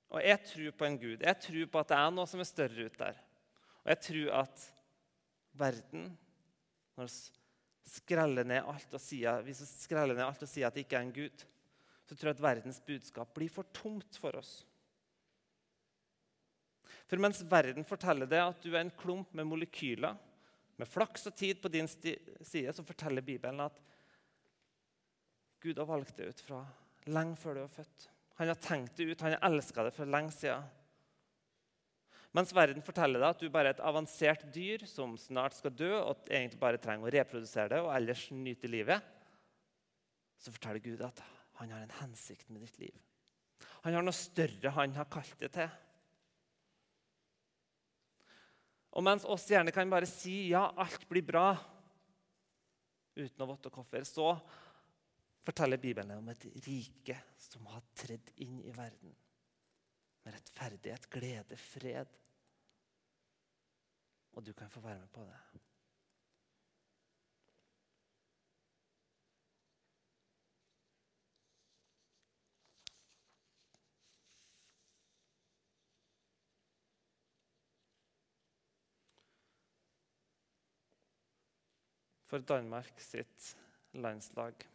Og 0.08 0.24
jeg 0.24 0.40
tror 0.48 0.76
på 0.80 0.86
en 0.88 0.98
Gud. 0.98 1.20
Jeg 1.20 1.40
tror 1.44 1.66
på 1.68 1.82
at 1.82 1.90
det 1.92 1.98
er 2.00 2.14
noe 2.16 2.30
som 2.30 2.40
er 2.40 2.48
større 2.48 2.88
ute 2.88 3.02
der. 3.02 3.20
Og 3.84 3.90
jeg 3.92 4.00
tror 4.06 4.38
at 4.40 4.64
verden, 5.60 6.08
når 6.96 7.10
vi 7.10 7.37
skreller 7.88 8.46
ned 8.46 8.66
alt 8.68 8.94
og 8.94 9.02
sier, 9.02 9.44
ned 9.44 10.24
alt 10.24 10.42
og 10.44 10.50
sier 10.50 10.68
at 10.68 10.76
det 10.76 10.84
ikke 10.86 10.98
er 10.98 11.06
en 11.06 11.14
Gud, 11.14 11.44
så 12.08 12.16
tror 12.16 12.30
jeg 12.30 12.38
at 12.38 12.44
verdens 12.44 12.80
budskap 12.84 13.34
blir 13.36 13.52
for 13.52 13.68
tomt 13.76 14.18
for 14.20 14.36
oss. 14.38 14.62
For 17.08 17.20
mens 17.20 17.40
verden 17.48 17.86
forteller 17.88 18.28
det 18.28 18.40
at 18.42 18.64
du 18.64 18.74
er 18.74 18.82
en 18.82 18.94
klump 19.00 19.32
med 19.36 19.48
molekyler, 19.48 20.16
med 20.78 20.86
flaks 20.86 21.26
og 21.26 21.34
tid 21.34 21.58
på 21.62 21.70
din 21.72 21.88
side, 21.88 22.72
så 22.72 22.84
forteller 22.86 23.24
Bibelen 23.24 23.64
at 23.64 23.80
Gud 25.58 25.80
har 25.80 25.88
valgt 25.88 26.20
deg 26.20 26.30
ut 26.30 26.42
fra 26.44 26.60
lenge 27.10 27.34
før 27.40 27.56
du 27.56 27.62
var 27.64 27.72
født. 27.80 28.04
Han 28.38 28.52
har 28.52 28.60
tenkt 28.62 29.00
det 29.00 29.08
ut, 29.08 29.24
han 29.24 29.34
har 29.34 29.48
elska 29.48 29.82
det 29.88 29.94
for 29.96 30.06
lenge 30.06 30.30
siden. 30.36 30.68
Mens 32.36 32.52
verden 32.52 32.84
forteller 32.84 33.22
deg 33.22 33.30
at 33.32 33.40
du 33.40 33.48
bare 33.52 33.72
er 33.72 33.76
et 33.78 33.86
avansert 33.88 34.44
dyr 34.52 34.84
som 34.88 35.16
snart 35.20 35.56
skal 35.56 35.72
dø, 35.72 35.90
og 35.96 36.28
egentlig 36.28 36.60
bare 36.60 36.80
trenger 36.82 37.08
å 37.08 37.12
reprodusere 37.14 37.72
det 37.72 37.80
og 37.84 37.92
ellers 37.94 38.26
nyte 38.36 38.68
livet, 38.68 39.04
så 40.38 40.52
forteller 40.54 40.84
Gud 40.84 41.02
at 41.06 41.22
han 41.58 41.72
har 41.74 41.82
en 41.82 41.96
hensikt 42.02 42.50
med 42.52 42.62
ditt 42.66 42.78
liv. 42.82 42.94
Han 43.86 43.96
har 43.96 44.04
noe 44.04 44.14
større 44.14 44.74
han 44.76 44.94
har 44.98 45.08
kalt 45.10 45.34
det 45.40 45.50
til. 45.56 45.70
Og 48.98 49.04
mens 49.04 49.26
oss 49.28 49.46
gjerne 49.50 49.72
kan 49.74 49.90
bare 49.90 50.08
si 50.08 50.50
ja, 50.52 50.68
alt 50.76 51.04
blir 51.10 51.24
bra, 51.26 51.52
uten 53.18 53.44
å 53.44 53.48
votte 53.50 53.72
hvorfor, 53.72 54.04
så 54.06 54.32
forteller 55.48 55.80
Bibelen 55.80 56.20
om 56.20 56.28
et 56.30 56.44
rike 56.66 57.16
som 57.40 57.66
har 57.72 57.84
tredd 57.96 58.32
inn 58.44 58.60
i 58.62 58.74
verden. 58.74 59.14
Med 60.28 60.34
rettferdighet, 60.34 61.10
glede, 61.10 61.56
fred. 61.56 62.08
Og 64.36 64.44
du 64.44 64.52
kan 64.52 64.68
få 64.68 64.80
være 64.84 64.98
med 64.98 65.08
på 65.08 65.22
det. 65.24 65.38
For 82.28 82.44
Danmark 82.44 83.00
sitt 83.00 83.54
landslag 83.96 84.68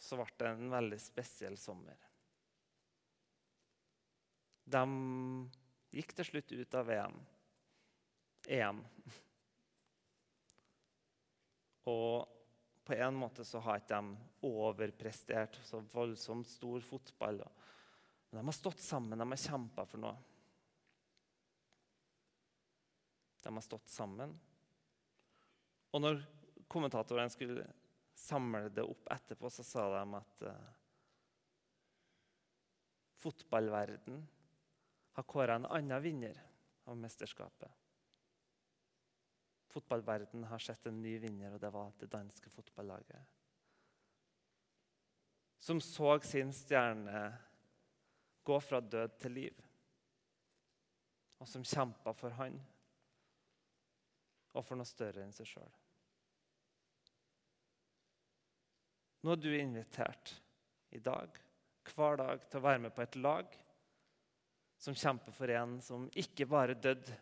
så 0.00 0.16
ble 0.24 0.32
det 0.40 0.54
en 0.56 0.70
veldig 0.72 1.04
spesiell 1.04 1.60
sommer. 1.60 2.05
De 4.66 4.82
gikk 5.94 6.14
til 6.18 6.26
slutt 6.30 6.52
ut 6.52 6.74
av 6.74 6.88
VM. 6.90 7.18
EM. 8.50 8.80
Og 11.86 12.32
på 12.86 12.94
en 12.94 13.18
måte 13.18 13.44
så 13.46 13.62
har 13.62 13.80
ikke 13.80 13.98
de 13.98 14.46
overprestert 14.46 15.58
så 15.66 15.80
voldsomt 15.92 16.48
stor 16.50 16.82
fotball. 16.82 17.40
Men 18.30 18.40
de 18.40 18.46
har 18.46 18.58
stått 18.58 18.82
sammen, 18.82 19.18
de 19.18 19.28
har 19.30 19.42
kjempa 19.42 19.86
for 19.86 20.02
noe. 20.02 20.14
De 23.42 23.54
har 23.54 23.62
stått 23.62 23.90
sammen. 23.90 24.34
Og 25.94 26.02
når 26.02 26.22
kommentatorene 26.70 27.30
skulle 27.30 27.66
samle 28.16 28.66
det 28.74 28.82
opp 28.82 29.06
etterpå, 29.14 29.50
så 29.52 29.62
sa 29.66 29.84
de 29.92 30.18
at 30.18 30.46
uh, 30.48 30.72
fotballverden 33.22 34.24
har 35.16 35.22
kåra 35.22 35.54
en 35.54 35.66
annen 35.66 36.02
vinner 36.02 36.42
av 36.84 36.96
mesterskapet. 36.96 37.70
Fotballverden 39.66 40.44
har 40.44 40.58
sett 40.58 40.86
en 40.86 41.00
ny 41.02 41.14
vinner, 41.18 41.54
og 41.54 41.60
det 41.60 41.70
var 41.72 41.94
det 41.96 42.10
danske 42.12 42.50
fotballaget. 42.52 43.22
Som 45.58 45.80
så 45.80 46.18
sin 46.20 46.52
stjerne 46.52 47.24
gå 48.44 48.60
fra 48.60 48.80
død 48.80 49.16
til 49.24 49.36
liv. 49.40 49.64
Og 51.40 51.48
som 51.48 51.64
kjempa 51.64 52.12
for 52.12 52.36
han 52.36 52.60
og 54.52 54.64
for 54.64 54.76
noe 54.76 54.88
større 54.88 55.24
enn 55.24 55.32
seg 55.32 55.48
sjøl. 55.48 55.76
Nå 59.24 59.32
er 59.32 59.40
du 59.40 59.52
invitert 59.56 60.36
i 60.92 61.00
dag, 61.00 61.32
hver 61.88 62.20
dag, 62.20 62.50
til 62.50 62.60
å 62.60 62.68
være 62.68 62.84
med 62.84 62.92
på 62.92 63.08
et 63.08 63.16
lag 63.16 63.62
som 64.86 64.96
kjemper 64.96 65.34
for 65.34 65.50
en 65.50 65.78
som 65.82 66.06
ikke 66.14 66.46
bare 66.48 66.76
døde 66.78 67.14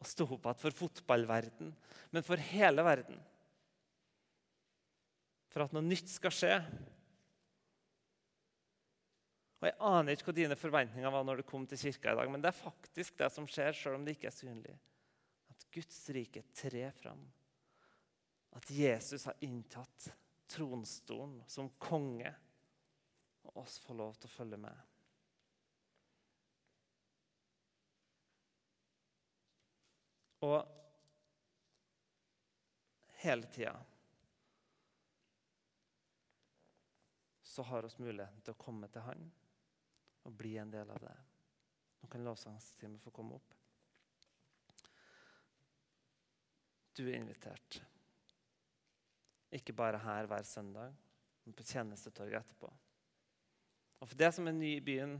og 0.00 0.08
sto 0.08 0.26
opp 0.26 0.48
igjen 0.48 0.60
for 0.60 0.76
fotballverden, 0.80 1.70
men 2.12 2.26
for 2.26 2.40
hele 2.50 2.82
verden. 2.84 3.20
For 5.54 5.62
at 5.64 5.74
noe 5.74 5.86
nytt 5.86 6.10
skal 6.10 6.34
skje. 6.34 6.56
Og 9.62 9.68
Jeg 9.68 9.78
aner 9.86 10.16
ikke 10.16 10.28
hva 10.28 10.36
dine 10.36 10.58
forventninger 10.58 11.14
var 11.14 11.22
når 11.24 11.40
du 11.40 11.46
kom 11.48 11.64
til 11.70 11.80
kirka 11.80 12.12
i 12.12 12.18
dag, 12.18 12.32
men 12.32 12.42
det 12.42 12.50
er 12.50 12.58
faktisk 12.58 13.20
det 13.22 13.30
som 13.32 13.46
skjer, 13.48 13.72
selv 13.78 14.00
om 14.00 14.04
det 14.04 14.16
ikke 14.16 14.28
er 14.32 14.36
synlig. 14.36 14.74
At 15.54 15.64
Guds 15.72 16.00
rike 16.12 16.42
trer 16.58 16.90
fram. 16.98 17.22
At 18.58 18.66
Jesus 18.70 19.24
har 19.30 19.38
inntatt 19.46 20.10
tronstolen 20.50 21.38
som 21.48 21.70
konge, 21.78 22.34
og 23.46 23.62
oss 23.62 23.78
får 23.86 24.02
lov 24.02 24.18
til 24.18 24.28
å 24.28 24.34
følge 24.34 24.60
med. 24.66 24.93
Og 30.44 30.58
hele 33.24 33.48
tida 33.48 33.74
så 37.54 37.62
har 37.62 37.82
vi 37.82 38.02
muligheten 38.02 38.42
til 38.42 38.52
å 38.52 38.60
komme 38.60 38.90
til 38.90 39.04
Han 39.06 39.28
og 40.24 40.32
bli 40.36 40.56
en 40.58 40.72
del 40.72 40.90
av 40.90 41.00
det. 41.00 41.14
Nå 42.00 42.08
kan 42.10 42.24
lovsangstimen 42.26 43.00
få 43.00 43.12
komme 43.14 43.36
opp. 43.38 43.54
Du 46.94 47.04
er 47.06 47.18
invitert. 47.18 47.78
Ikke 49.54 49.74
bare 49.76 50.02
her 50.02 50.26
hver 50.30 50.44
søndag, 50.48 50.94
men 51.44 51.54
på 51.54 51.66
tjenestetorget 51.66 52.40
etterpå. 52.40 52.72
Og 54.00 54.10
for 54.10 54.18
det 54.18 54.30
som 54.34 54.48
er 54.50 54.56
ny 54.56 54.74
i 54.76 54.84
byen 54.84 55.16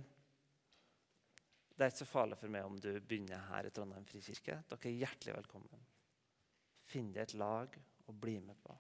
Det 1.74 1.82
er 1.82 1.90
ikke 1.90 2.04
så 2.04 2.06
farlig 2.06 2.38
for 2.38 2.54
meg 2.54 2.66
om 2.68 2.76
du 2.78 2.90
begynner 3.02 3.48
her 3.48 3.66
i 3.66 3.72
Trondheim 3.74 4.06
frikirke. 4.06 4.60
Dere 4.70 4.90
er 4.90 4.98
hjertelig 5.00 5.34
velkommen. 5.40 5.86
Finn 6.86 7.10
deg 7.14 7.24
et 7.24 7.38
lag 7.40 7.78
og 8.06 8.20
bli 8.20 8.36
med 8.44 8.58
på. 8.62 8.76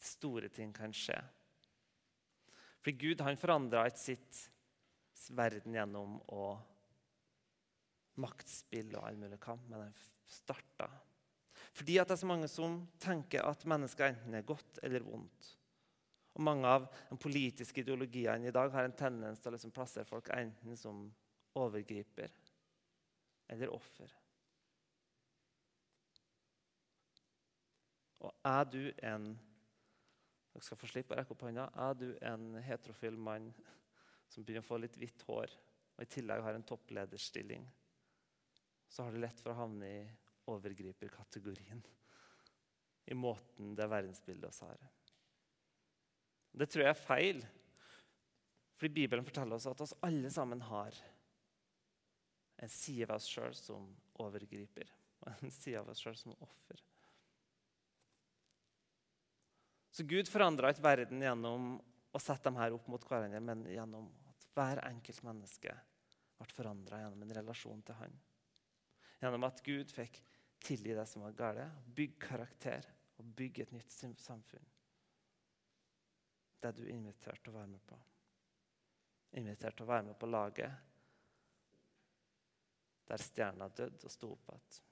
Store 0.00 0.48
ting 0.54 0.72
kan 0.72 0.94
skje. 0.94 1.18
For 2.80 2.96
Gud 2.96 3.20
han 3.26 3.36
forandra 3.40 3.84
ikke 3.90 4.00
sitt 4.00 4.40
verden 5.36 5.76
gjennom 5.76 6.16
å 6.32 6.48
maktspill 8.22 8.94
og 8.96 9.04
all 9.04 9.18
mulig 9.20 9.38
kamp, 9.42 9.66
men 9.68 9.84
han 9.84 9.94
starta. 10.28 10.88
Fordi 11.76 11.98
at 12.00 12.08
det 12.08 12.16
er 12.16 12.22
så 12.22 12.30
mange 12.30 12.48
som 12.50 12.80
tenker 13.02 13.44
at 13.44 13.66
mennesker 13.68 14.08
enten 14.08 14.38
er 14.38 14.46
godt 14.46 14.80
eller 14.86 15.04
vondt. 15.04 15.52
Og 16.38 16.44
Mange 16.46 16.70
av 16.70 16.86
de 17.10 17.18
politiske 17.18 17.82
ideologiene 17.82 18.48
i 18.48 18.54
dag 18.54 18.70
har 18.72 18.86
en 18.86 18.96
tendens 18.96 19.42
til 19.42 19.50
å 19.50 19.56
liksom 19.56 19.74
plassere 19.74 20.08
folk 20.08 20.30
enten 20.34 20.78
som 20.78 21.02
overgriper 21.58 22.32
eller 23.50 23.74
offer. 23.74 24.12
Og 28.22 28.34
er 28.46 28.64
du 28.70 28.82
en 29.06 29.28
dere 30.58 30.66
skal 30.66 30.78
få 30.80 30.88
slippe 30.90 31.14
å 31.14 31.18
rekke 31.18 31.34
opp 31.34 31.42
hånda. 31.46 31.64
Er 31.78 31.92
du 31.94 32.08
en 32.26 32.56
heterofil 32.66 33.14
mann 33.14 33.52
som 34.26 34.42
begynner 34.42 34.64
å 34.64 34.66
få 34.66 34.80
litt 34.82 34.96
hvitt 34.98 35.22
hår, 35.28 35.52
og 35.94 36.02
i 36.02 36.10
tillegg 36.10 36.42
har 36.42 36.56
en 36.58 36.66
topplederstilling, 36.66 37.62
så 38.90 39.06
har 39.06 39.14
du 39.14 39.20
lett 39.22 39.38
for 39.38 39.52
å 39.52 39.60
havne 39.60 39.90
i 40.00 40.00
overgriperkategorien. 40.50 41.82
I 43.06 43.16
måten 43.16 43.76
det 43.78 43.86
verdensbildet 43.86 44.50
oss 44.50 44.64
har. 44.66 44.82
Det 46.58 46.66
tror 46.66 46.84
jeg 46.84 46.90
er 46.90 46.98
feil. 46.98 47.40
Fordi 48.78 48.94
Bibelen 48.94 49.26
forteller 49.26 49.58
oss 49.58 49.66
at 49.70 49.80
oss 49.82 49.94
alle 50.06 50.30
sammen 50.30 50.62
har 50.66 50.94
en 52.58 52.70
side 52.70 53.06
av 53.06 53.18
oss 53.18 53.26
sjøl 53.30 53.54
som 53.54 53.88
overgriper, 54.22 54.90
og 55.22 55.42
en 55.44 55.52
side 55.54 55.78
av 55.78 55.90
oss 55.92 56.02
sjøl 56.02 56.16
som 56.18 56.34
offer. 56.42 56.82
Så 59.94 60.06
Gud 60.06 60.30
forandra 60.30 60.70
ikke 60.70 60.86
verden 60.86 61.22
gjennom 61.22 61.68
å 62.14 62.22
sette 62.22 62.46
dem 62.48 62.58
her 62.58 62.74
opp 62.74 62.86
mot 62.90 63.02
hverandre, 63.06 63.42
men 63.42 63.64
gjennom 63.70 64.08
at 64.30 64.46
hver 64.54 64.82
enkelt 64.86 65.22
menneske 65.26 65.74
ble 66.38 66.50
forandra 66.54 67.02
gjennom 67.02 67.22
en 67.26 67.36
relasjon 67.38 67.82
til 67.86 67.98
Han. 67.98 68.14
Gjennom 69.18 69.46
at 69.46 69.62
Gud 69.66 69.90
fikk 69.90 70.20
tilgi 70.62 70.94
det 70.94 71.06
som 71.10 71.26
var 71.26 71.34
galt, 71.38 71.86
bygge 71.94 72.22
karakter 72.28 72.86
og 73.18 73.34
bygge 73.38 73.66
et 73.66 73.74
nytt 73.74 73.94
samfunn 74.22 74.66
det 76.60 76.72
du 76.76 76.84
inviterte 76.90 77.50
å 77.50 77.56
være 77.56 77.70
med 77.70 77.82
på. 77.86 77.98
Invitert 79.38 79.76
til 79.78 79.86
å 79.86 79.92
være 79.92 80.08
med 80.10 80.18
på 80.18 80.30
laget 80.30 80.84
der 83.08 83.24
stjerna 83.24 83.70
døde 83.72 84.04
og 84.04 84.12
sto 84.12 84.34
opp 84.34 84.52
igjen. 84.52 84.84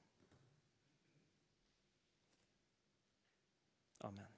Amen. 4.06 4.35